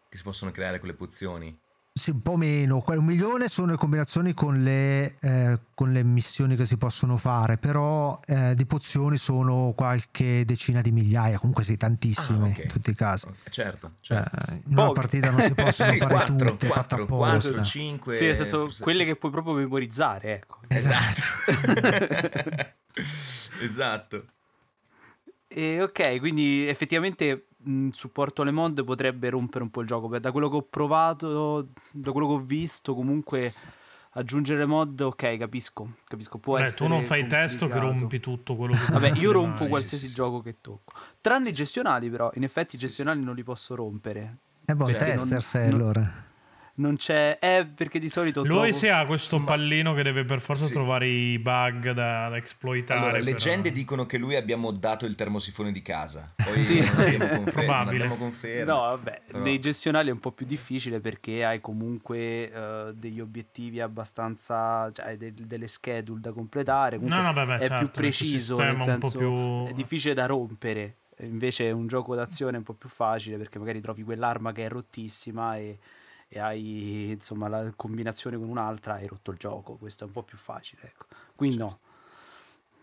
che 0.10 0.18
si 0.18 0.24
possono 0.24 0.52
creare 0.52 0.78
con 0.80 0.88
le 0.90 0.94
pozioni. 0.94 1.58
Sì, 2.00 2.12
un 2.12 2.22
po' 2.22 2.38
meno. 2.38 2.82
Un 2.88 3.04
milione 3.04 3.50
sono 3.50 3.72
le 3.72 3.78
combinazioni 3.78 4.34
con 4.34 4.64
le, 4.64 5.16
eh, 5.20 5.60
con 5.74 5.92
le 5.92 6.02
missioni 6.02 6.56
che 6.56 6.64
si 6.64 6.78
possono 6.78 7.18
fare, 7.18 7.58
però 7.58 8.18
eh, 8.26 8.56
di 8.56 8.66
pozioni 8.66 9.18
sono 9.18 9.74
qualche 9.76 10.46
decina 10.46 10.82
di 10.82 10.92
migliaia, 10.92 11.38
comunque 11.38 11.66
sì, 11.66 11.76
tantissime 11.76 12.48
Ah, 12.48 12.52
ok. 12.52 12.58
in 12.60 12.68
tutti 12.68 12.90
i 12.92 12.96
casi. 12.96 13.26
Ok, 13.28 13.50
Certo, 13.50 13.92
certo. 14.00 14.54
in 14.66 14.78
una 14.78 14.92
partita 14.94 15.30
non 15.30 15.42
si 15.42 15.54
possono 15.60 15.92
Sì, 15.92 15.98
fare 15.98 16.14
4, 16.14 16.36
tutte, 16.52 16.68
è 16.68 16.70
fatta 16.70 16.96
4, 16.96 17.04
apposta. 17.04 17.50
4, 17.52 17.64
5. 17.66 18.16
Sì, 18.16 18.26
nel 18.28 18.36
senso, 18.38 18.70
quelle 18.80 19.04
che 19.04 19.18
puoi 19.18 19.32
proprio 19.32 19.54
memorizzare, 19.56 20.36
ecco. 20.36 20.60
Esatto. 20.70 21.22
esatto. 23.62 24.26
E 25.50 25.82
ok, 25.82 26.20
quindi 26.20 26.66
effettivamente 26.70 27.48
mh, 27.64 27.90
supporto 27.90 28.42
alle 28.42 28.52
mod 28.52 28.84
potrebbe 28.84 29.30
rompere 29.30 29.64
un 29.64 29.70
po' 29.70 29.82
il 29.82 29.88
gioco. 29.88 30.08
Beh, 30.08 30.20
Da 30.20 30.32
quello 30.32 30.50
che 30.50 30.56
ho 30.58 30.62
provato, 30.64 31.68
da 31.92 32.12
quello 32.12 32.28
che 32.28 32.34
ho 32.34 32.40
visto, 32.40 32.94
comunque 32.96 33.54
aggiungere 34.14 34.66
mod, 34.66 35.00
ok, 35.02 35.38
capisco. 35.38 35.94
Capisco, 36.06 36.38
può 36.40 36.56
Beh, 36.58 36.64
essere 36.64 36.78
tu 36.78 36.88
non 36.88 37.06
fai 37.06 37.28
testo 37.28 37.68
che 37.68 37.78
rompi 37.80 38.20
tutto 38.20 38.56
quello 38.56 38.74
che 38.74 38.80
Vabbè, 38.94 39.12
io 39.20 39.32
rompo 39.32 39.58
fare. 39.58 39.70
qualsiasi 39.70 40.04
sì, 40.06 40.10
sì. 40.10 40.16
gioco 40.16 40.42
che 40.42 40.58
tocco. 40.62 40.94
Tranne 41.22 41.50
i 41.50 41.54
gestionali, 41.54 42.10
però. 42.10 42.32
In 42.36 42.44
effetti, 42.44 42.76
i 42.76 42.80
Sì, 42.80 42.86
gestionali 42.88 43.24
non 43.24 43.36
li 43.36 43.44
posso 43.44 43.76
rompere. 43.76 44.38
È 44.66 44.74
buon 44.74 44.92
Perché 44.92 45.06
tester 45.12 45.32
non- 45.32 45.42
sei 45.42 45.70
non- 45.70 45.80
allora. 45.82 46.28
Non 46.80 46.96
c'è. 46.96 47.38
Eh, 47.42 47.66
perché 47.66 48.00
di 48.00 48.08
solito. 48.10 48.42
Lui 48.42 48.50
trovo- 48.70 48.72
si 48.74 48.88
ha 48.88 49.06
questo 49.06 49.42
pallino 49.44 49.94
che 49.94 50.02
deve 50.04 50.24
per 50.24 50.40
forza 50.40 50.66
Sì. 50.66 50.72
trovare 50.72 51.08
i 51.08 51.38
bug 51.38 51.92
da, 51.92 52.30
da 52.30 52.38
exploitare. 52.38 53.00
Allora, 53.00 53.14
però- 53.14 53.26
leggende 53.26 53.72
dicono 53.72 54.06
che 54.06 54.18
lui 54.18 54.36
abbia 54.38 54.56
moddato 54.56 55.06
il 55.06 55.16
termosifone 55.16 55.72
di 55.74 55.82
casa. 55.82 56.26
Poi 56.36 56.60
Sì. 56.60 56.78
confer- 56.80 57.52
Probabile. 57.52 58.08
No, 58.08 58.78
vabbè, 58.80 59.22
Però- 59.28 59.40
nei 59.44 59.60
gestionali 59.60 60.08
è 60.10 60.12
un 60.14 60.20
po' 60.20 60.32
più 60.32 60.46
difficile 60.46 61.00
perché 61.02 61.44
hai 61.44 61.60
comunque 61.60 62.52
eh, 62.52 62.92
degli 62.96 63.20
obiettivi 63.20 63.82
abbastanza, 63.82 64.90
cioè 64.92 65.06
hai 65.08 65.18
del- 65.18 65.34
delle 65.34 65.68
schedule 65.68 66.20
da 66.22 66.32
completare, 66.32 66.96
comunque 66.98 67.22
No, 67.22 67.28
no, 67.28 67.34
beh, 67.34 67.46
beh, 67.46 67.56
è 67.56 67.68
certo, 67.68 67.78
più 67.78 67.90
preciso, 68.02 68.58
nel 68.58 68.78
è 68.78 68.82
senso 68.84 69.18
più- 69.18 69.68
è 69.68 69.74
difficile 69.74 70.14
da 70.14 70.26
rompere. 70.26 70.96
Invece 71.22 71.70
un 71.72 71.88
gioco 71.88 72.16
d'azione 72.16 72.54
è 72.54 72.58
un 72.58 72.64
po' 72.64 72.74
più 72.74 72.88
facile 72.88 73.36
perché 73.38 73.60
magari 73.60 73.82
trovi 73.82 74.04
quell'arma 74.04 74.54
che 74.54 74.66
è 74.66 74.70
rottissima 74.70 75.58
e, 75.58 75.78
e 76.30 76.40
hai 76.40 77.10
insomma 77.10 77.48
la 77.48 77.74
combinazione 77.76 78.38
con 78.38 78.48
un'altra 78.48 78.94
hai 78.94 79.08
rotto 79.08 79.32
il 79.32 79.38
gioco. 79.38 79.76
Questo 79.76 80.04
è 80.04 80.08
un 80.08 80.14
po' 80.14 80.24
più 80.24 80.38
facile, 80.38 80.84
ecco. 80.84 81.06
Qui 81.36 81.56
no. 81.56 81.80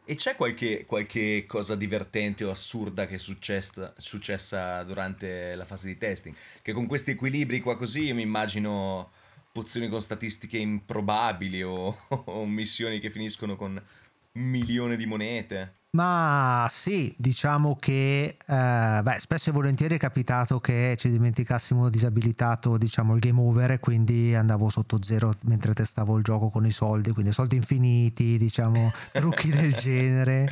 E 0.05 0.15
c'è 0.15 0.37
qualche, 0.37 0.85
qualche 0.85 1.47
cosa 1.47 1.75
divertente 1.75 2.45
o 2.45 2.51
assurda 2.51 3.07
che 3.07 3.17
è 3.17 3.19
successa, 3.19 3.93
successa 3.97 4.83
durante 4.85 5.55
la 5.55 5.65
fase 5.65 5.89
di 5.89 5.97
testing? 5.97 6.35
Che 6.63 6.73
con 6.73 6.87
questi 6.87 7.13
equilibri 7.13 7.61
qua 7.61 7.77
così 7.77 8.05
io 8.05 8.15
mi 8.15 8.23
immagino 8.23 9.11
pozioni 9.51 9.89
con 9.89 10.03
statistiche 10.03 10.59
improbabili 10.59 11.63
o, 11.63 11.97
o 12.09 12.47
missioni 12.47 13.01
che 13.01 13.11
finiscono 13.11 13.57
con 13.57 13.71
un 13.73 14.43
milione 14.43 14.97
di 14.97 15.07
monete. 15.07 15.73
Ma 15.97 16.67
sì, 16.69 17.15
diciamo 17.17 17.75
che 17.81 18.37
eh, 18.47 19.01
beh, 19.03 19.17
spesso 19.19 19.49
e 19.49 19.53
volentieri 19.55 19.95
è 19.95 19.99
capitato 19.99 20.59
che 20.59 20.95
ci 20.99 21.09
dimenticassimo 21.09 21.89
disabilitato 21.89 22.77
diciamo, 22.77 23.15
il 23.15 23.21
game 23.21 23.41
over 23.41 23.71
e 23.71 23.79
quindi 23.79 24.35
andavo 24.35 24.69
sotto 24.69 25.03
zero 25.03 25.33
mentre 25.45 25.73
testavo 25.73 26.19
il 26.19 26.23
gioco 26.23 26.51
con 26.51 26.67
i 26.67 26.71
soldi, 26.71 27.13
quindi 27.13 27.33
soldi 27.33 27.57
infiniti, 27.57 28.37
diciamo, 28.37 28.93
trucchi 29.11 29.49
del 29.49 29.73
genere, 29.75 30.51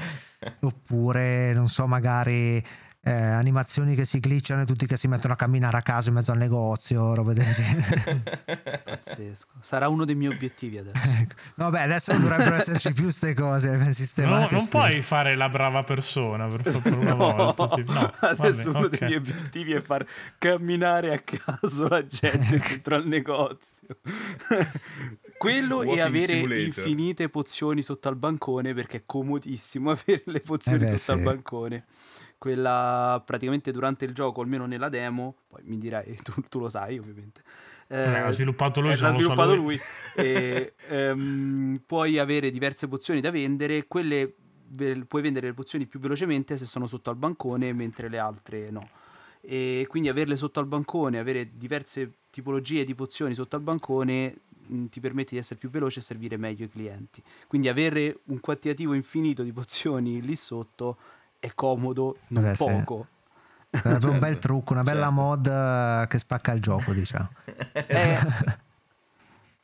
oppure 0.61 1.53
non 1.53 1.69
so, 1.69 1.87
magari 1.87 2.65
eh, 3.07 3.13
animazioni 3.13 3.95
che 3.95 4.05
si 4.07 4.19
glitchano 4.19 4.63
e 4.63 4.65
tutti 4.65 4.87
che 4.87 4.97
si 4.97 5.09
mettono 5.09 5.35
a 5.35 5.37
camminare 5.37 5.77
a 5.77 5.83
caso 5.83 6.09
in 6.09 6.15
mezzo 6.15 6.33
al 6.33 6.39
negozio, 6.39 7.15
robe 7.15 7.35
del 7.35 7.45
genere. 7.53 8.23
Pazzesco. 8.85 9.49
Sarà 9.61 9.89
uno 9.89 10.05
dei 10.05 10.15
miei 10.15 10.33
obiettivi 10.33 10.79
adesso. 10.79 11.07
Ecco. 11.21 11.35
No, 11.57 11.71
beh, 11.71 11.83
adesso 11.83 12.17
dovrebbero 12.17 12.55
esserci 12.57 12.93
più 12.93 13.05
queste 13.05 13.35
cose 13.35 13.77
No, 14.25 14.49
non 14.51 14.67
puoi 14.69 15.03
fare 15.03 15.35
la 15.37 15.49
brava 15.49 15.83
persona 15.83 16.47
per, 16.49 16.81
per 16.81 16.97
una 16.97 17.13
No, 17.15 17.53
volta. 17.55 17.69
tipo, 17.75 17.93
no, 17.93 18.13
adesso 18.21 18.73
vabbè, 18.73 18.79
uno 18.79 18.87
ok. 18.87 18.89
dei 18.91 19.09
miei 19.09 19.17
obiettivi 19.17 19.73
è 19.73 19.81
far 19.83 20.07
camminare 20.39 21.13
a 21.13 21.19
caso 21.21 21.89
la 21.89 22.07
gente 22.07 22.59
dentro 22.59 22.97
al 22.97 23.07
negozio. 23.07 23.99
Quello 25.37 25.83
e 25.83 25.87
Walking 25.87 26.01
avere 26.07 26.27
simulator. 26.27 26.65
infinite 26.65 27.29
pozioni 27.29 27.83
sotto 27.83 28.09
al 28.09 28.17
bancone 28.17 28.73
perché 28.73 28.99
è 28.99 29.03
comodissimo 29.05 29.91
avere 29.91 30.23
le 30.27 30.41
pozioni 30.41 30.85
Eh 30.85 30.91
beh, 30.91 30.97
sotto 30.97 31.13
al 31.13 31.19
sì. 31.19 31.25
bancone. 31.25 31.85
Quella 32.45 33.23
praticamente 33.25 33.73
durante 33.73 34.05
il 34.05 34.13
gioco, 34.13 34.43
almeno 34.43 34.67
nella 34.67 34.91
demo, 34.91 35.35
poi 35.49 35.63
mi 35.65 35.79
dirai, 35.79 36.15
tu, 36.23 36.35
tu 36.51 36.59
lo 36.59 36.69
sai 36.69 36.99
ovviamente. 36.99 37.41
Eh, 37.87 38.07
l'ha 38.07 38.31
sviluppato 38.33 38.83
lui, 38.83 38.93
eh, 38.93 38.97
l'ha 38.99 39.13
sviluppato 39.13 39.55
lui. 39.55 39.79
lui. 39.79 39.81
e, 40.15 40.75
ehm, 40.89 41.81
puoi 41.87 42.19
avere 42.19 42.51
diverse 42.51 42.87
pozioni 42.87 43.23
da 43.23 43.31
vendere, 43.31 43.87
quelle 43.87 44.31
puoi 45.09 45.23
vendere 45.23 45.47
le 45.47 45.55
pozioni 45.55 45.87
più 45.87 45.99
velocemente 46.01 46.59
se 46.59 46.67
sono 46.67 46.87
sotto 46.87 47.09
al 47.09 47.17
bancone, 47.17 47.73
mentre 47.73 48.11
le 48.11 48.19
altre 48.19 48.71
no. 48.71 48.87
E 49.41 49.87
quindi 49.89 50.11
averle 50.11 50.37
sotto 50.37 50.61
al 50.61 50.67
bancone, 50.67 51.19
avere 51.19 51.49
diverse 51.55 52.13
tipologie 52.29 52.85
di 52.85 52.95
pozioni 52.95 53.35
sotto 53.35 53.57
al 53.57 53.63
bancone 53.63 54.35
mh, 54.67 54.85
ti 54.89 55.01
permette 55.01 55.31
di 55.31 55.39
essere 55.39 55.59
più 55.59 55.71
veloce 55.71 56.01
e 56.01 56.03
servire 56.03 56.37
meglio 56.37 56.67
i 56.67 56.69
clienti. 56.69 57.23
Quindi 57.47 57.69
avere 57.69 58.19
un 58.25 58.39
quantitativo 58.39 58.93
infinito 58.93 59.43
di 59.43 59.53
pozioni 59.53 60.21
lì 60.21 60.37
sotto 60.37 60.99
è 61.45 61.53
comodo, 61.55 62.19
non 62.29 62.43
Beh, 62.45 62.55
sì. 62.55 62.65
poco. 62.65 63.07
Sarebbe 63.71 64.07
un 64.07 64.19
bel 64.19 64.39
trucco, 64.41 64.73
una 64.73 64.83
bella 64.83 65.07
Certo. 65.07 65.13
mod 65.21 65.47
eh, 65.47 66.07
che 66.09 66.19
spacca 66.19 66.53
il 66.53 66.63
gioco, 66.63 66.93
diciamo. 66.93 67.29
Eh, 67.73 68.19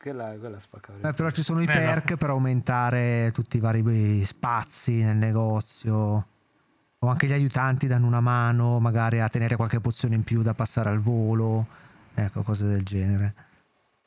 Quella, 0.01 0.33
quella 0.39 0.59
spacca 0.59 0.93
Beh, 0.93 1.13
però 1.13 1.29
ci 1.29 1.43
sono 1.43 1.59
i 1.61 1.63
Eh, 1.63 1.67
perk 1.67 2.09
no. 2.11 2.17
per 2.17 2.29
aumentare 2.31 3.29
tutti 3.33 3.57
i 3.57 3.59
vari 3.59 4.25
spazi 4.25 5.03
nel 5.03 5.15
negozio. 5.15 6.25
O 7.03 7.07
anche 7.07 7.27
gli 7.27 7.31
aiutanti 7.33 7.85
danno 7.87 8.07
una 8.07 8.19
mano, 8.19 8.79
magari 8.79 9.19
a 9.21 9.29
tenere 9.29 9.55
qualche 9.55 9.79
pozione 9.79 10.15
in 10.15 10.23
più 10.23 10.41
da 10.41 10.53
passare 10.55 10.89
al 10.89 10.99
volo. 10.99 11.65
Ecco, 12.15 12.41
cose 12.41 12.65
del 12.67 12.83
genere. 12.83 13.33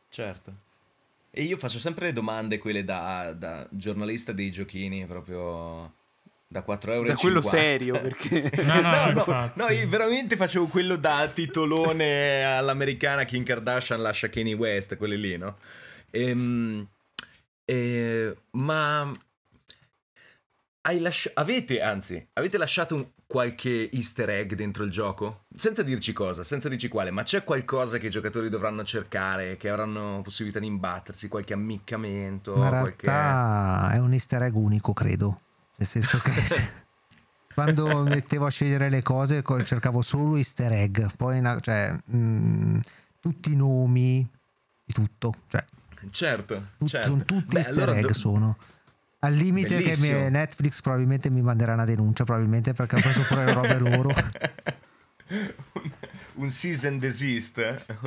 Certo. 0.09 0.53
E 1.31 1.43
io 1.43 1.57
faccio 1.59 1.79
sempre 1.79 2.07
le 2.07 2.13
domande, 2.13 2.59
quelle 2.59 2.85
da, 2.85 3.33
da 3.33 3.67
giornalista 3.71 4.33
dei 4.33 4.51
giochini, 4.51 5.07
proprio 5.07 5.93
da 6.55 6.63
4 6.63 6.93
euro. 6.93 7.09
Da 7.09 7.15
e 7.15 7.17
quello 7.17 7.43
50. 7.43 7.59
serio, 7.59 8.01
perché... 8.01 8.51
No, 8.63 8.81
no, 8.81 9.25
no, 9.27 9.51
no, 9.55 9.69
io 9.71 9.89
veramente 9.89 10.37
facevo 10.37 10.69
quello 10.69 10.95
da 10.95 11.29
titolone 11.35 12.45
all'americana 12.45 13.25
Kim 13.25 13.43
Kardashian 13.43 14.01
lascia 14.01 14.29
Kanye 14.29 14.55
West, 14.55 14.97
quelli 14.97 15.19
lì, 15.19 15.37
no? 15.37 15.57
Ehm, 16.13 16.87
eh, 17.65 18.37
ma 18.53 19.13
hai 20.83 21.01
lasci- 21.01 21.31
avete, 21.35 21.83
anzi, 21.83 22.25
avete 22.35 22.57
lasciato 22.57 22.95
un- 22.95 23.07
qualche 23.27 23.91
easter 23.91 24.31
egg 24.31 24.53
dentro 24.53 24.85
il 24.85 24.93
gioco? 24.93 25.47
Senza 25.57 25.83
dirci 25.83 26.13
cosa, 26.13 26.45
senza 26.45 26.69
dirci 26.69 26.87
quale, 26.87 27.11
ma 27.11 27.25
c'è 27.25 27.43
qualcosa 27.43 27.99
che 27.99 28.07
i 28.07 28.11
giocatori 28.11 28.49
dovranno 28.49 28.85
cercare, 28.85 29.57
che 29.57 29.71
avranno 29.71 30.21
possibilità 30.23 30.61
di 30.61 30.67
imbattersi, 30.67 31.27
qualche 31.27 31.53
ammiccamento, 31.55 32.55
Ma 32.55 32.67
in 32.67 32.79
qualche... 32.79 33.07
realtà 33.07 33.91
è 33.95 33.99
un 33.99 34.13
easter 34.13 34.43
egg 34.45 34.55
unico, 34.55 34.93
credo. 34.93 35.41
Nel 35.77 35.89
senso 35.89 36.19
che 36.19 36.31
quando 37.55 38.03
mettevo 38.03 38.47
a 38.47 38.51
scegliere 38.51 38.89
le 38.91 39.03
cose 39.03 39.43
co- 39.43 39.63
cercavo 39.63 40.03
solo 40.03 40.37
easter 40.37 40.73
egg. 40.73 41.05
Poi, 41.17 41.39
una- 41.39 41.61
cioè, 41.61 41.97
mm, 42.15 42.79
tutti 43.21 43.53
i 43.53 43.57
nomi 43.57 44.29
di 44.85 44.93
tutto. 44.93 45.33
Cioè, 45.49 45.65
Certo, 46.11 46.63
tut- 46.77 46.89
certo. 46.91 47.07
sono 47.09 47.25
tutti 47.25 47.55
Beh, 47.55 47.59
easter 47.61 47.83
allora 47.85 47.99
egg 47.99 48.07
do- 48.07 48.13
sono. 48.13 48.57
Al 49.21 49.33
limite 49.33 49.77
che 49.79 49.83
Bellissimo. 49.85 50.19
mi- 50.25 50.31
Netflix 50.31 50.81
probabilmente 50.83 51.31
mi 51.31 51.41
manderà 51.41 51.73
una 51.73 51.87
denuncia, 51.87 52.25
probabilmente 52.25 52.75
perché 52.75 52.97
ho 52.97 53.01
preso 53.01 53.23
pure 53.23 53.45
le 53.47 53.53
robe 53.55 53.79
loro. 53.79 54.13
un, 55.31 55.91
un 56.35 56.51
season 56.51 56.99
desist. 56.99 57.57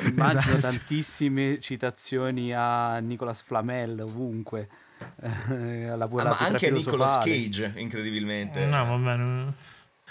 Immagino 0.05 0.39
Esatto. 0.41 0.59
tantissime 0.59 1.59
citazioni 1.59 2.53
a 2.53 2.99
Nicolas 2.99 3.41
Flamel 3.41 3.99
ovunque. 4.01 4.69
Eh, 5.21 5.87
alla 5.87 6.05
Ah, 6.05 6.23
ma 6.23 6.37
anche 6.37 6.67
a 6.67 6.71
Nicolas. 6.71 7.17
Cage, 7.17 7.73
incredibilmente. 7.77 8.65
No, 8.65 8.85
vabbè. 8.85 9.15
non- 9.15 9.53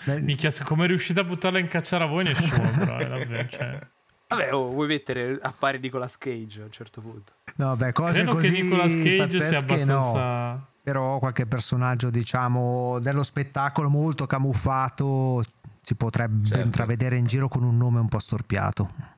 Minchia, 0.04 0.50
come 0.64 0.86
riuscite 0.86 1.20
a 1.20 1.24
buttarla 1.24 1.58
in 1.58 1.68
cacciare 1.68 2.04
a 2.04 2.06
voi 2.06 2.24
nessuno, 2.24 2.70
però, 2.76 2.98
eh, 2.98 3.08
davvero, 3.08 3.48
cioè. 3.50 3.80
Vabbè, 4.28 4.52
oh, 4.54 4.70
vuoi 4.70 4.88
mettere 4.88 5.38
appare 5.40 5.78
Nicolas 5.78 6.18
Cage 6.18 6.60
a 6.60 6.64
un 6.64 6.72
certo 6.72 7.00
punto. 7.00 7.32
no, 7.56 7.74
beh, 7.76 7.92
cose 7.92 8.12
Credo 8.22 8.32
così 8.34 8.52
che 8.52 8.62
Nicolas 8.62 8.92
Cage 8.92 9.30
sia 9.30 9.62
pazzesche 9.62 9.84
no. 9.84 9.98
abbastanza... 9.98 10.66
però 10.82 11.18
qualche 11.18 11.46
personaggio 11.46 12.10
diciamo 12.10 12.98
dello 12.98 13.22
spettacolo 13.22 13.88
molto 13.88 14.26
camuffato 14.26 15.42
si 15.80 15.94
potrebbe 15.94 16.44
Certo. 16.44 16.64
intravedere 16.64 17.16
in 17.16 17.26
giro 17.26 17.46
con 17.48 17.62
un 17.62 17.76
nome 17.76 18.00
un 18.00 18.08
po' 18.08 18.18
storpiato 18.18 19.14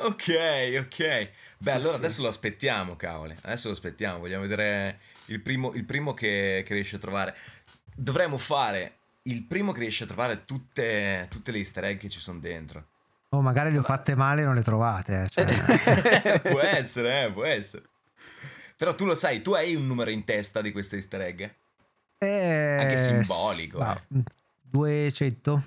Ok, 0.00 0.28
ok. 0.78 1.30
Beh, 1.58 1.72
allora 1.72 1.96
adesso 1.96 2.22
lo 2.22 2.28
aspettiamo, 2.28 2.94
cavoli. 2.94 3.34
Adesso 3.42 3.66
lo 3.68 3.74
aspettiamo. 3.74 4.18
Vogliamo 4.20 4.42
vedere 4.42 5.00
il 5.28 5.40
primo, 5.40 5.72
il 5.74 5.84
primo 5.84 6.14
che, 6.14 6.62
che 6.66 6.74
riesce 6.74 6.96
a 6.96 6.98
trovare. 6.98 7.34
Dovremmo 7.94 8.38
fare 8.38 8.92
il 9.22 9.42
primo 9.42 9.72
che 9.72 9.80
riesce 9.80 10.04
a 10.04 10.06
trovare 10.06 10.44
tutte, 10.44 11.26
tutte 11.30 11.52
le 11.52 11.58
easter 11.58 11.84
egg 11.84 11.98
che 11.98 12.08
ci 12.08 12.20
sono 12.20 12.38
dentro. 12.38 12.86
o 13.30 13.40
magari 13.40 13.70
le 13.70 13.78
ho 13.78 13.82
fatte 13.82 14.14
male 14.14 14.42
e 14.42 14.44
non 14.44 14.54
le 14.54 14.62
trovate 14.62 15.22
eh, 15.22 15.28
cioè. 15.28 16.40
può 16.48 16.60
essere, 16.60 17.24
eh, 17.24 17.32
può 17.32 17.44
essere. 17.44 17.82
Però 18.76 18.94
tu 18.94 19.04
lo 19.04 19.14
sai, 19.14 19.42
tu 19.42 19.52
hai 19.54 19.74
un 19.74 19.86
numero 19.86 20.10
in 20.10 20.24
testa 20.24 20.60
di 20.60 20.70
queste 20.72 20.96
easter 20.96 21.20
egg? 21.20 21.40
Eh, 22.18 22.76
Anche 22.80 22.98
simbolico, 22.98 23.78
ma, 23.78 24.00
eh. 24.14 24.22
200 24.62 25.62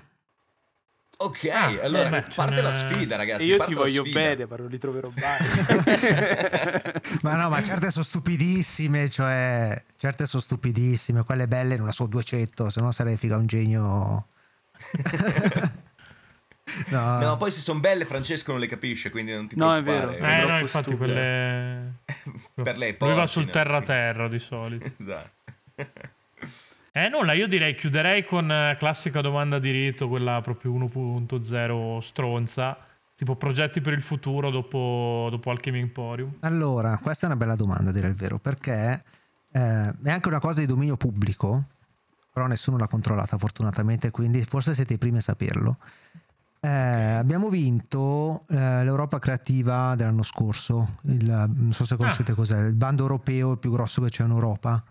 Ok, 1.24 1.48
Ah, 1.52 1.66
allora 1.82 2.08
beh, 2.08 2.24
parte 2.34 2.60
la 2.62 2.72
sfida, 2.72 3.16
ragazzi. 3.16 3.44
io 3.44 3.62
ti 3.64 3.74
voglio 3.74 4.02
bene, 4.02 4.46
ma 4.46 4.56
non 4.56 4.68
li 4.68 4.78
troverò 4.78 5.10
mai. 5.14 5.38
ma 7.22 7.36
no 7.36 7.48
ma 7.48 7.62
certe 7.62 7.90
sono 7.90 8.04
stupidissime 8.04 9.08
cioè 9.08 9.80
certe 9.96 10.26
sono 10.26 10.42
stupidissime 10.42 11.24
quelle 11.24 11.46
belle 11.46 11.76
non 11.76 11.86
la 11.86 11.92
so 11.92 12.06
200 12.06 12.70
se 12.70 12.80
no 12.80 12.90
sarei 12.92 13.16
figa 13.16 13.36
un 13.36 13.46
genio 13.46 14.26
no, 16.90 17.18
No, 17.18 17.36
poi 17.36 17.50
se 17.50 17.60
sono 17.60 17.80
belle 17.80 18.04
Francesco 18.04 18.50
non 18.52 18.60
le 18.60 18.66
capisce, 18.66 19.10
quindi 19.10 19.32
non 19.32 19.46
ti 19.48 19.56
No, 19.56 19.74
è 19.74 19.82
preoccupare. 19.82 20.18
vero. 20.18 20.32
Eh, 20.32 20.50
no, 20.50 20.58
infatti 20.58 20.88
stupide. 20.94 21.12
quelle... 21.12 21.92
Per 22.62 22.76
lei 22.78 22.96
Lui 22.98 23.14
va 23.14 23.26
sul 23.26 23.50
terra-terra 23.50 24.28
di 24.28 24.38
solito. 24.38 24.90
Esatto. 24.98 25.30
Eh, 26.94 27.08
nulla, 27.08 27.32
io 27.32 27.48
direi 27.48 27.74
chiuderei 27.74 28.22
con 28.22 28.52
eh, 28.52 28.76
classica 28.78 29.22
domanda 29.22 29.58
di 29.58 29.70
rito, 29.70 30.08
quella 30.08 30.42
proprio 30.42 30.72
1.0 30.72 31.98
stronza, 32.00 32.76
tipo 33.14 33.34
progetti 33.34 33.80
per 33.80 33.94
il 33.94 34.02
futuro 34.02 34.50
dopo, 34.50 35.28
dopo 35.30 35.50
Alchemy 35.50 35.80
Emporium. 35.80 36.36
Allora, 36.40 36.98
questa 37.02 37.24
è 37.24 37.30
una 37.30 37.38
bella 37.38 37.56
domanda, 37.56 37.88
a 37.88 37.92
dire 37.94 38.08
il 38.08 38.14
vero, 38.14 38.38
perché 38.38 39.00
eh, 39.52 39.92
è 40.02 40.10
anche 40.10 40.28
una 40.28 40.38
cosa 40.38 40.60
di 40.60 40.66
dominio 40.66 40.98
pubblico, 40.98 41.64
però 42.30 42.46
nessuno 42.46 42.76
l'ha 42.76 42.88
controllata 42.88 43.38
fortunatamente, 43.38 44.10
quindi 44.10 44.44
forse 44.44 44.74
siete 44.74 44.92
i 44.92 44.98
primi 44.98 45.16
a 45.16 45.22
saperlo. 45.22 45.78
Eh, 46.60 46.68
abbiamo 46.68 47.48
vinto 47.48 48.44
eh, 48.50 48.84
l'Europa 48.84 49.18
Creativa 49.18 49.94
dell'anno 49.94 50.22
scorso, 50.22 50.98
il, 51.04 51.24
non 51.24 51.72
so 51.72 51.86
se 51.86 51.96
conoscete 51.96 52.34
cos'è, 52.34 52.66
il 52.66 52.74
bando 52.74 53.00
europeo 53.00 53.56
più 53.56 53.70
grosso 53.70 54.02
che 54.02 54.10
c'è 54.10 54.24
in 54.24 54.30
Europa 54.30 54.84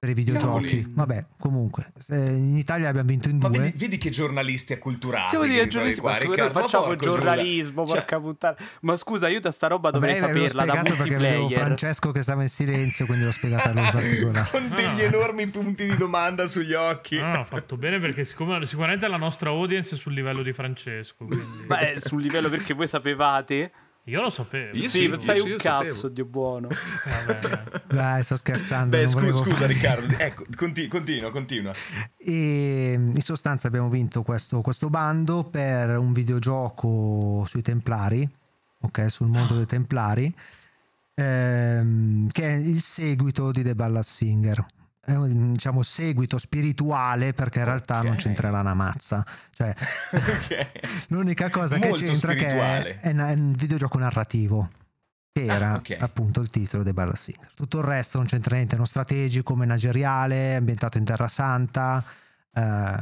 per 0.00 0.08
i 0.08 0.14
videogiochi. 0.14 0.46
Cavoli. 0.80 0.86
Vabbè, 0.94 1.24
comunque, 1.38 1.92
eh, 2.08 2.16
in 2.16 2.56
Italia 2.56 2.88
abbiamo 2.88 3.06
vinto 3.06 3.28
in 3.28 3.36
Ma 3.36 3.48
due. 3.48 3.58
vedi, 3.58 3.76
vedi 3.76 3.98
che 3.98 4.08
giornalisti 4.08 4.72
acculturati. 4.72 5.36
Mi 5.36 5.42
trovi 5.46 5.68
giornalismo, 5.68 6.02
qua, 6.02 6.12
ma 6.12 6.18
Riccardo, 6.18 6.52
ma 6.54 6.60
facciamo 6.62 6.84
porco 6.86 7.04
giornalismo, 7.04 7.84
Giuda. 7.84 7.94
porca 8.00 8.20
puttana. 8.20 8.56
Ma 8.80 8.96
scusa, 8.96 9.28
io 9.28 9.40
da 9.40 9.50
sta 9.50 9.66
roba 9.66 9.90
dovrei 9.90 10.18
Vabbè, 10.18 10.26
saperla 10.32 10.64
da 10.64 10.72
spiegato 10.72 10.96
perché 11.02 11.16
multiplayer. 11.18 11.52
Francesco 11.60 12.10
che 12.12 12.22
stava 12.22 12.42
in 12.42 12.48
silenzio, 12.48 13.04
quindi 13.04 13.24
l'ho 13.26 13.30
spiegata 13.32 13.68
a 13.68 13.72
lui 13.74 13.82
in 13.84 13.90
particolare. 13.92 14.46
Cioè, 14.46 14.60
con 14.60 14.68
degli 14.74 15.00
Ah. 15.02 15.04
enormi 15.04 15.46
punti 15.48 15.84
di 15.86 15.96
domanda 15.96 16.46
sugli 16.46 16.72
occhi. 16.72 17.18
No, 17.18 17.26
no, 17.26 17.40
ha 17.40 17.44
fatto 17.44 17.76
bene 17.76 17.98
perché 17.98 18.24
siccome- 18.24 18.64
sicuramente 18.64 19.06
la 19.06 19.18
nostra 19.18 19.50
audience 19.50 19.94
è 19.96 19.98
sul 19.98 20.14
livello 20.14 20.42
di 20.42 20.54
Francesco. 20.54 21.26
Quindi... 21.26 21.66
Ma 21.66 21.78
è 21.78 21.98
sul 21.98 22.22
livello 22.22 22.48
perché 22.48 22.72
voi 22.72 22.88
sapevate. 22.88 23.70
Io 24.04 24.20
lo 24.22 24.30
sapevo. 24.30 24.76
Io 24.76 24.82
sì, 24.82 24.88
sì, 24.88 25.14
sai 25.20 25.36
io 25.36 25.44
un 25.44 25.50
io 25.50 25.56
cazzo, 25.58 25.90
sapevo. 25.92 26.08
Dio 26.08 26.24
buono. 26.24 26.68
Vabbè, 27.26 27.40
dai. 27.86 27.96
Dai, 27.96 28.22
sto 28.22 28.36
scherzando. 28.36 28.96
Beh, 28.96 29.06
scu- 29.06 29.32
scusa 29.34 29.54
fare- 29.54 29.66
Riccardo, 29.66 30.14
ecco, 30.18 30.44
conti- 30.56 30.88
continua, 30.88 31.30
continua. 31.30 31.72
E 32.16 32.92
in 32.94 33.20
sostanza 33.22 33.68
abbiamo 33.68 33.88
vinto 33.88 34.22
questo, 34.22 34.62
questo 34.62 34.88
bando 34.90 35.44
per 35.44 35.96
un 35.98 36.12
videogioco 36.12 37.44
sui 37.46 37.62
Templari, 37.62 38.28
ok, 38.80 39.10
sul 39.10 39.28
mondo 39.28 39.54
dei 39.56 39.66
Templari, 39.66 40.34
ehm, 41.14 42.28
che 42.30 42.52
è 42.52 42.56
il 42.56 42.80
seguito 42.80 43.50
di 43.52 43.62
The 43.62 43.74
Ballad 43.74 44.04
Singer. 44.04 44.64
È 45.10 45.16
un 45.16 45.52
diciamo, 45.52 45.82
seguito 45.82 46.38
spirituale 46.38 47.32
perché 47.32 47.58
in 47.60 47.64
realtà 47.64 48.02
non 48.02 48.12
Ok. 48.12 48.18
c'entrerà 48.18 48.60
una 48.60 48.74
mazza. 48.74 49.24
Cioè, 49.50 49.74
Ok. 50.12 51.06
l'unica 51.08 51.50
cosa 51.50 51.78
che 51.78 51.88
Molto 51.88 52.04
c'entra 52.04 52.32
è 52.32 52.36
che 52.36 52.46
è, 52.46 53.00
è 53.00 53.10
una- 53.10 53.28
è 53.28 53.32
un 53.34 53.52
videogioco 53.52 53.98
narrativo. 53.98 54.70
Che 55.32 55.48
Ah, 55.48 55.54
era 55.54 55.74
ok. 55.74 55.96
appunto 56.00 56.40
il 56.40 56.50
titolo 56.50 56.82
dei 56.82 56.92
Ballad 56.92 57.14
Singer. 57.16 57.52
Tutto 57.54 57.78
il 57.78 57.84
resto 57.84 58.18
non 58.18 58.26
c'entra 58.26 58.56
niente, 58.56 58.74
è 58.74 58.78
uno 58.78 58.86
strategico, 58.86 59.54
manageriale, 59.54 60.56
ambientato 60.56 60.98
in 60.98 61.04
Terra 61.04 61.28
Santa, 61.28 62.04
eh, 62.52 62.96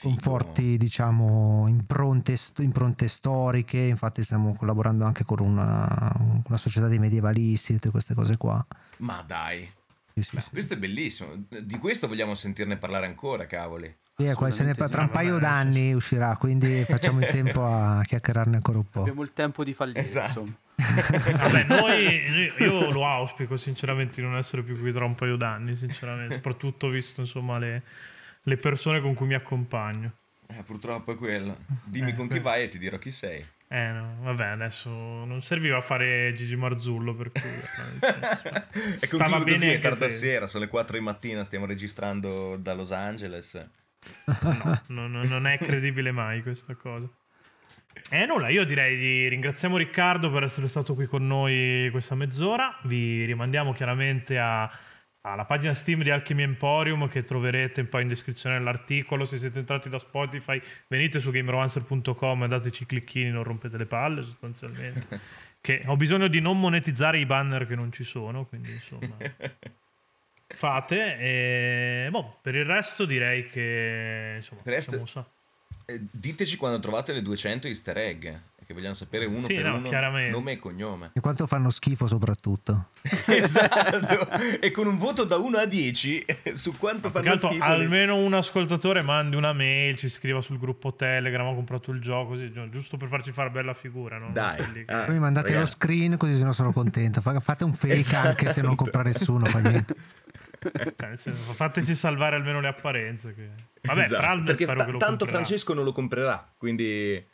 con 0.00 0.16
forti 0.16 0.78
diciamo 0.78 1.66
impronte, 1.68 2.36
impronte 2.58 3.06
storiche. 3.06 3.78
Infatti, 3.78 4.24
stiamo 4.24 4.54
collaborando 4.54 5.04
anche 5.04 5.24
con 5.24 5.40
una, 5.40 6.10
una 6.46 6.56
società 6.56 6.88
di 6.88 6.98
medievalisti, 6.98 7.74
tutte 7.74 7.90
queste 7.90 8.14
cose 8.14 8.38
qua. 8.38 8.64
Ma 8.98 9.22
dai, 9.26 9.70
Sì, 10.22 10.30
sì, 10.30 10.36
Beh, 10.36 10.42
sì. 10.42 10.50
questo 10.50 10.74
è 10.74 10.76
bellissimo. 10.76 11.30
Di 11.48 11.78
questo 11.78 12.08
vogliamo 12.08 12.34
sentirne 12.34 12.76
parlare 12.76 13.06
ancora, 13.06 13.46
cavoli. 13.46 13.94
Eh, 14.20 14.34
se 14.50 14.64
ne- 14.64 14.74
tra 14.74 15.02
un 15.02 15.10
paio 15.10 15.38
d'anni 15.38 15.92
uscirà, 15.92 16.36
quindi 16.36 16.82
facciamo 16.84 17.20
in 17.20 17.28
tempo 17.30 17.64
a 17.64 18.02
chiacchierarne 18.04 18.56
ancora 18.56 18.78
un 18.78 18.88
po'. 18.90 19.00
Abbiamo 19.00 19.22
il 19.22 19.32
tempo 19.32 19.62
di 19.62 19.72
fallire, 19.72 20.00
Esatto. 20.00 20.46
Vabbè, 20.78 21.64
noi, 21.64 22.52
io 22.58 22.90
lo 22.90 23.06
auspico 23.06 23.56
sinceramente 23.56 24.20
di 24.20 24.26
non 24.26 24.36
essere 24.36 24.62
più 24.62 24.78
qui 24.78 24.92
tra 24.92 25.04
un 25.04 25.14
paio 25.14 25.36
d'anni, 25.36 25.74
sinceramente, 25.76 26.34
soprattutto 26.36 26.88
visto 26.88 27.20
insomma 27.20 27.58
le, 27.58 27.82
le 28.42 28.56
persone 28.56 29.00
con 29.00 29.14
cui 29.14 29.26
mi 29.26 29.34
accompagno. 29.34 30.12
Eh, 30.48 30.62
purtroppo 30.64 31.12
è 31.12 31.16
quello. 31.16 31.56
Dimmi 31.84 32.10
Eh, 32.10 32.14
con 32.14 32.26
chi 32.26 32.34
que- 32.34 32.40
vai 32.40 32.62
e 32.64 32.68
ti 32.68 32.78
dirò 32.78 32.98
chi 32.98 33.10
sei. 33.12 33.44
Eh 33.70 33.92
no, 33.92 34.16
vabbè, 34.20 34.46
adesso 34.46 34.88
non 34.90 35.42
serviva 35.42 35.76
a 35.76 35.82
fare 35.82 36.32
Gigi 36.34 36.56
Marzullo 36.56 37.14
per 37.14 37.30
cui... 37.32 37.42
nel 37.50 37.98
senso, 38.96 39.16
stava 39.16 39.24
concludo 39.24 39.52
così, 39.52 39.58
bene 39.66 39.74
è 39.74 39.78
tarda 39.78 40.08
sera, 40.08 40.46
sono 40.46 40.64
le 40.64 40.70
4 40.70 40.96
di 40.96 41.02
mattina, 41.04 41.44
stiamo 41.44 41.66
registrando 41.66 42.56
da 42.56 42.72
Los 42.72 42.92
Angeles. 42.92 43.68
No, 44.40 44.82
no, 44.86 45.06
no, 45.08 45.24
non 45.24 45.46
è 45.46 45.58
credibile 45.58 46.12
mai 46.12 46.42
questa 46.42 46.74
cosa. 46.74 47.08
E 48.08 48.24
nulla, 48.24 48.48
io 48.48 48.64
direi 48.64 48.96
di 48.96 49.28
ringraziamo 49.28 49.76
Riccardo 49.76 50.30
per 50.30 50.44
essere 50.44 50.68
stato 50.68 50.94
qui 50.94 51.04
con 51.06 51.26
noi 51.26 51.88
questa 51.90 52.14
mezz'ora. 52.14 52.78
Vi 52.84 53.24
rimandiamo 53.24 53.74
chiaramente 53.74 54.38
a- 54.38 54.70
alla 55.22 55.44
pagina 55.44 55.74
Steam 55.74 56.02
di 56.02 56.10
Alchemy 56.10 56.42
Emporium 56.42 57.08
che 57.08 57.22
troverete 57.22 57.84
poi 57.84 58.02
in 58.02 58.08
descrizione 58.08 58.56
dell'articolo. 58.58 59.24
Se 59.24 59.38
siete 59.38 59.58
entrati 59.58 59.88
da 59.88 59.98
Spotify, 59.98 60.60
venite 60.86 61.20
su 61.20 61.30
gameromancer.com 61.30 62.44
e 62.44 62.48
dateci 62.48 62.86
clicchini, 62.86 63.30
non 63.30 63.42
rompete 63.42 63.76
le 63.76 63.86
palle 63.86 64.22
sostanzialmente. 64.22 65.20
che 65.60 65.82
ho 65.86 65.96
bisogno 65.96 66.28
di 66.28 66.40
non 66.40 66.58
monetizzare 66.58 67.18
i 67.18 67.26
banner 67.26 67.66
che 67.66 67.74
non 67.74 67.90
ci 67.92 68.04
sono, 68.04 68.44
quindi 68.46 68.70
insomma 68.70 69.16
fate 70.46 71.18
e 71.18 72.08
boh, 72.10 72.38
per 72.40 72.54
il 72.54 72.64
resto 72.64 73.04
direi 73.04 73.46
che 73.48 74.34
insomma 74.36 74.62
Per 74.62 74.72
resto- 74.72 75.04
sa- 75.06 75.26
Eh, 75.84 76.00
Diteci 76.10 76.56
quando 76.56 76.78
trovate 76.80 77.12
le 77.12 77.22
200 77.22 77.66
easter 77.66 77.96
egg, 77.98 78.28
che 78.68 78.74
vogliamo 78.74 78.92
sapere 78.92 79.24
uno 79.24 79.38
Sì, 79.38 79.54
per 79.54 79.64
no, 79.64 79.76
uno, 79.78 80.28
nome 80.28 80.52
e 80.52 80.58
cognome. 80.58 81.10
E 81.14 81.20
quanto 81.20 81.46
fanno 81.46 81.70
schifo 81.70 82.06
soprattutto. 82.06 82.90
esatto, 83.24 84.28
e 84.60 84.70
con 84.72 84.86
un 84.86 84.98
voto 84.98 85.24
da 85.24 85.36
1 85.38 85.56
a 85.56 85.64
10 85.64 86.26
su 86.52 86.76
quanto 86.76 87.10
che 87.10 87.22
fanno 87.22 87.36
schifo. 87.38 87.54
le- 87.54 87.64
almeno 87.64 88.16
un 88.16 88.34
ascoltatore 88.34 89.00
mandi 89.00 89.36
una 89.36 89.54
mail, 89.54 89.96
ci 89.96 90.10
scriva 90.10 90.42
sul 90.42 90.58
gruppo 90.58 90.92
Telegram, 90.94 91.46
ho 91.46 91.54
comprato 91.54 91.92
il 91.92 92.00
gioco, 92.02 92.32
così, 92.32 92.50
gi- 92.50 92.68
giusto 92.68 92.98
per 92.98 93.08
farci 93.08 93.32
fare 93.32 93.48
bella 93.48 93.72
figura. 93.72 94.18
No? 94.18 94.32
Dai, 94.32 94.58
che- 94.72 94.84
ah. 94.92 95.08
Mi 95.08 95.18
mandate 95.18 95.48
lo 95.48 95.54
ragazzi. 95.60 95.72
screen 95.72 96.18
così 96.18 96.36
se 96.36 96.44
no 96.44 96.52
sono 96.52 96.70
contento. 96.74 97.22
Fa- 97.22 97.40
Fate 97.40 97.64
un 97.64 97.72
fake 97.72 97.94
Esatto. 97.94 98.28
anche 98.28 98.52
se 98.52 98.60
non 98.60 98.74
compra 98.74 99.00
nessuno, 99.02 99.46
fa 99.46 99.60
niente. 99.60 99.94
cioè, 100.94 101.16
senso, 101.16 101.52
fateci 101.54 101.94
salvare 101.94 102.36
almeno 102.36 102.60
le 102.60 102.68
apparenze. 102.68 103.34
Che... 103.34 103.48
Vabbè, 103.80 104.02
Esatto, 104.02 104.42
perché 104.42 104.66
lo 104.66 104.74
tanto 104.74 104.98
comprerà. 104.98 105.30
Francesco 105.30 105.72
non 105.72 105.84
lo 105.84 105.92
comprerà, 105.92 106.52
quindi 106.58 107.24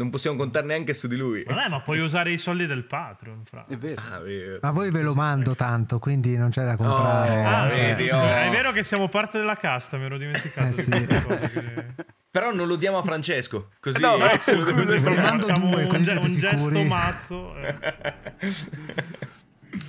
non 0.00 0.08
possiamo 0.10 0.36
contare 0.38 0.64
neanche 0.66 0.94
su 0.94 1.06
di 1.08 1.16
lui. 1.16 1.42
Vabbè, 1.44 1.68
ma 1.68 1.80
puoi 1.82 1.98
usare 1.98 2.32
i 2.32 2.38
soldi 2.38 2.64
del 2.66 2.84
Patreon, 2.84 3.44
Fra. 3.44 3.66
È 3.68 3.76
vero. 3.76 4.00
Ah, 4.10 4.18
vero. 4.20 4.58
Ma 4.62 4.70
voi 4.70 4.90
ve 4.90 5.02
lo 5.02 5.14
mando 5.14 5.54
tanto, 5.54 5.98
quindi 5.98 6.36
non 6.38 6.48
c'è 6.50 6.64
da 6.64 6.76
comprare. 6.76 7.44
Oh, 7.44 7.46
Ah, 7.46 7.68
cioè- 7.70 7.94
vedi, 7.96 8.08
oh. 8.10 8.22
È 8.22 8.48
vero 8.50 8.72
che 8.72 8.82
siamo 8.82 9.08
parte 9.08 9.36
della 9.38 9.56
casta, 9.56 9.98
mi 9.98 10.04
ero 10.06 10.16
dimenticato 10.16 10.68
Eh, 10.68 10.72
sì. 10.72 10.90
che- 10.90 11.94
Però 12.30 12.52
non 12.52 12.66
lo 12.68 12.76
diamo 12.76 12.98
a 12.98 13.02
Francesco, 13.02 13.70
così 13.80 14.00
No, 14.00 14.16
se 14.38 14.54
lo 14.54 14.62
devo 14.64 14.78
Così 14.82 14.86
dire. 14.86 15.00
proprio 15.00 15.22
mando 15.24 15.46
facciamo 15.46 15.70
due, 15.70 15.82
un, 15.82 15.88
così 15.88 16.10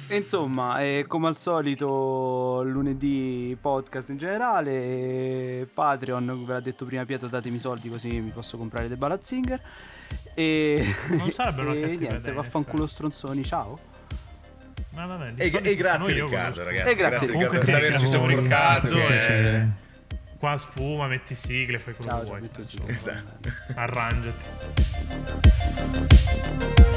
E 0.07 0.15
insomma, 0.17 0.79
eh, 0.81 1.05
come 1.07 1.27
al 1.27 1.37
solito, 1.37 2.61
lunedì 2.63 3.57
podcast 3.59 4.09
in 4.09 4.17
generale, 4.17 5.67
Patreon, 5.73 6.45
ve 6.45 6.53
l'ha 6.53 6.59
detto 6.59 6.85
prima 6.85 7.05
Pietro, 7.05 7.27
datemi 7.27 7.55
i 7.55 7.59
soldi 7.59 7.89
così 7.89 8.19
mi 8.19 8.29
posso 8.31 8.57
comprare 8.57 8.87
dei 8.87 8.97
Balazzinger. 8.97 9.59
E, 10.33 10.85
Non 11.09 11.31
sarebbe 11.31 11.61
una 11.61 11.71
e 11.73 11.79
cattiva 11.81 11.99
niente, 11.99 12.15
idea, 12.17 12.33
vaffanculo 12.33 12.83
effetti. 12.83 12.93
stronzoni, 12.95 13.43
ciao. 13.43 13.79
Ma 14.91 15.05
vabbè, 15.05 15.33
E, 15.37 15.59
e 15.63 15.75
grazie 15.75 16.13
Riccardo, 16.13 16.63
ragazzi. 16.63 16.89
E 16.89 16.95
grazie. 16.95 17.27
Riccardo 17.27 17.31
Comunque 17.31 17.57
per 17.57 17.65
sì, 17.65 17.71
averci. 17.71 18.05
Riccardo, 18.27 18.95
un 18.95 19.01
eh. 19.01 19.05
piacere. 19.05 19.69
Qua 20.37 20.57
sfuma, 20.57 21.07
metti 21.07 21.35
sigle, 21.35 21.79
fai 21.79 21.93
quello 21.93 22.11
Ciao, 22.11 22.19
che 22.19 22.25
ciao, 22.25 22.77
vuoi. 22.83 22.93
Esatto. 22.93 23.49
Arrangiati. 23.75 24.45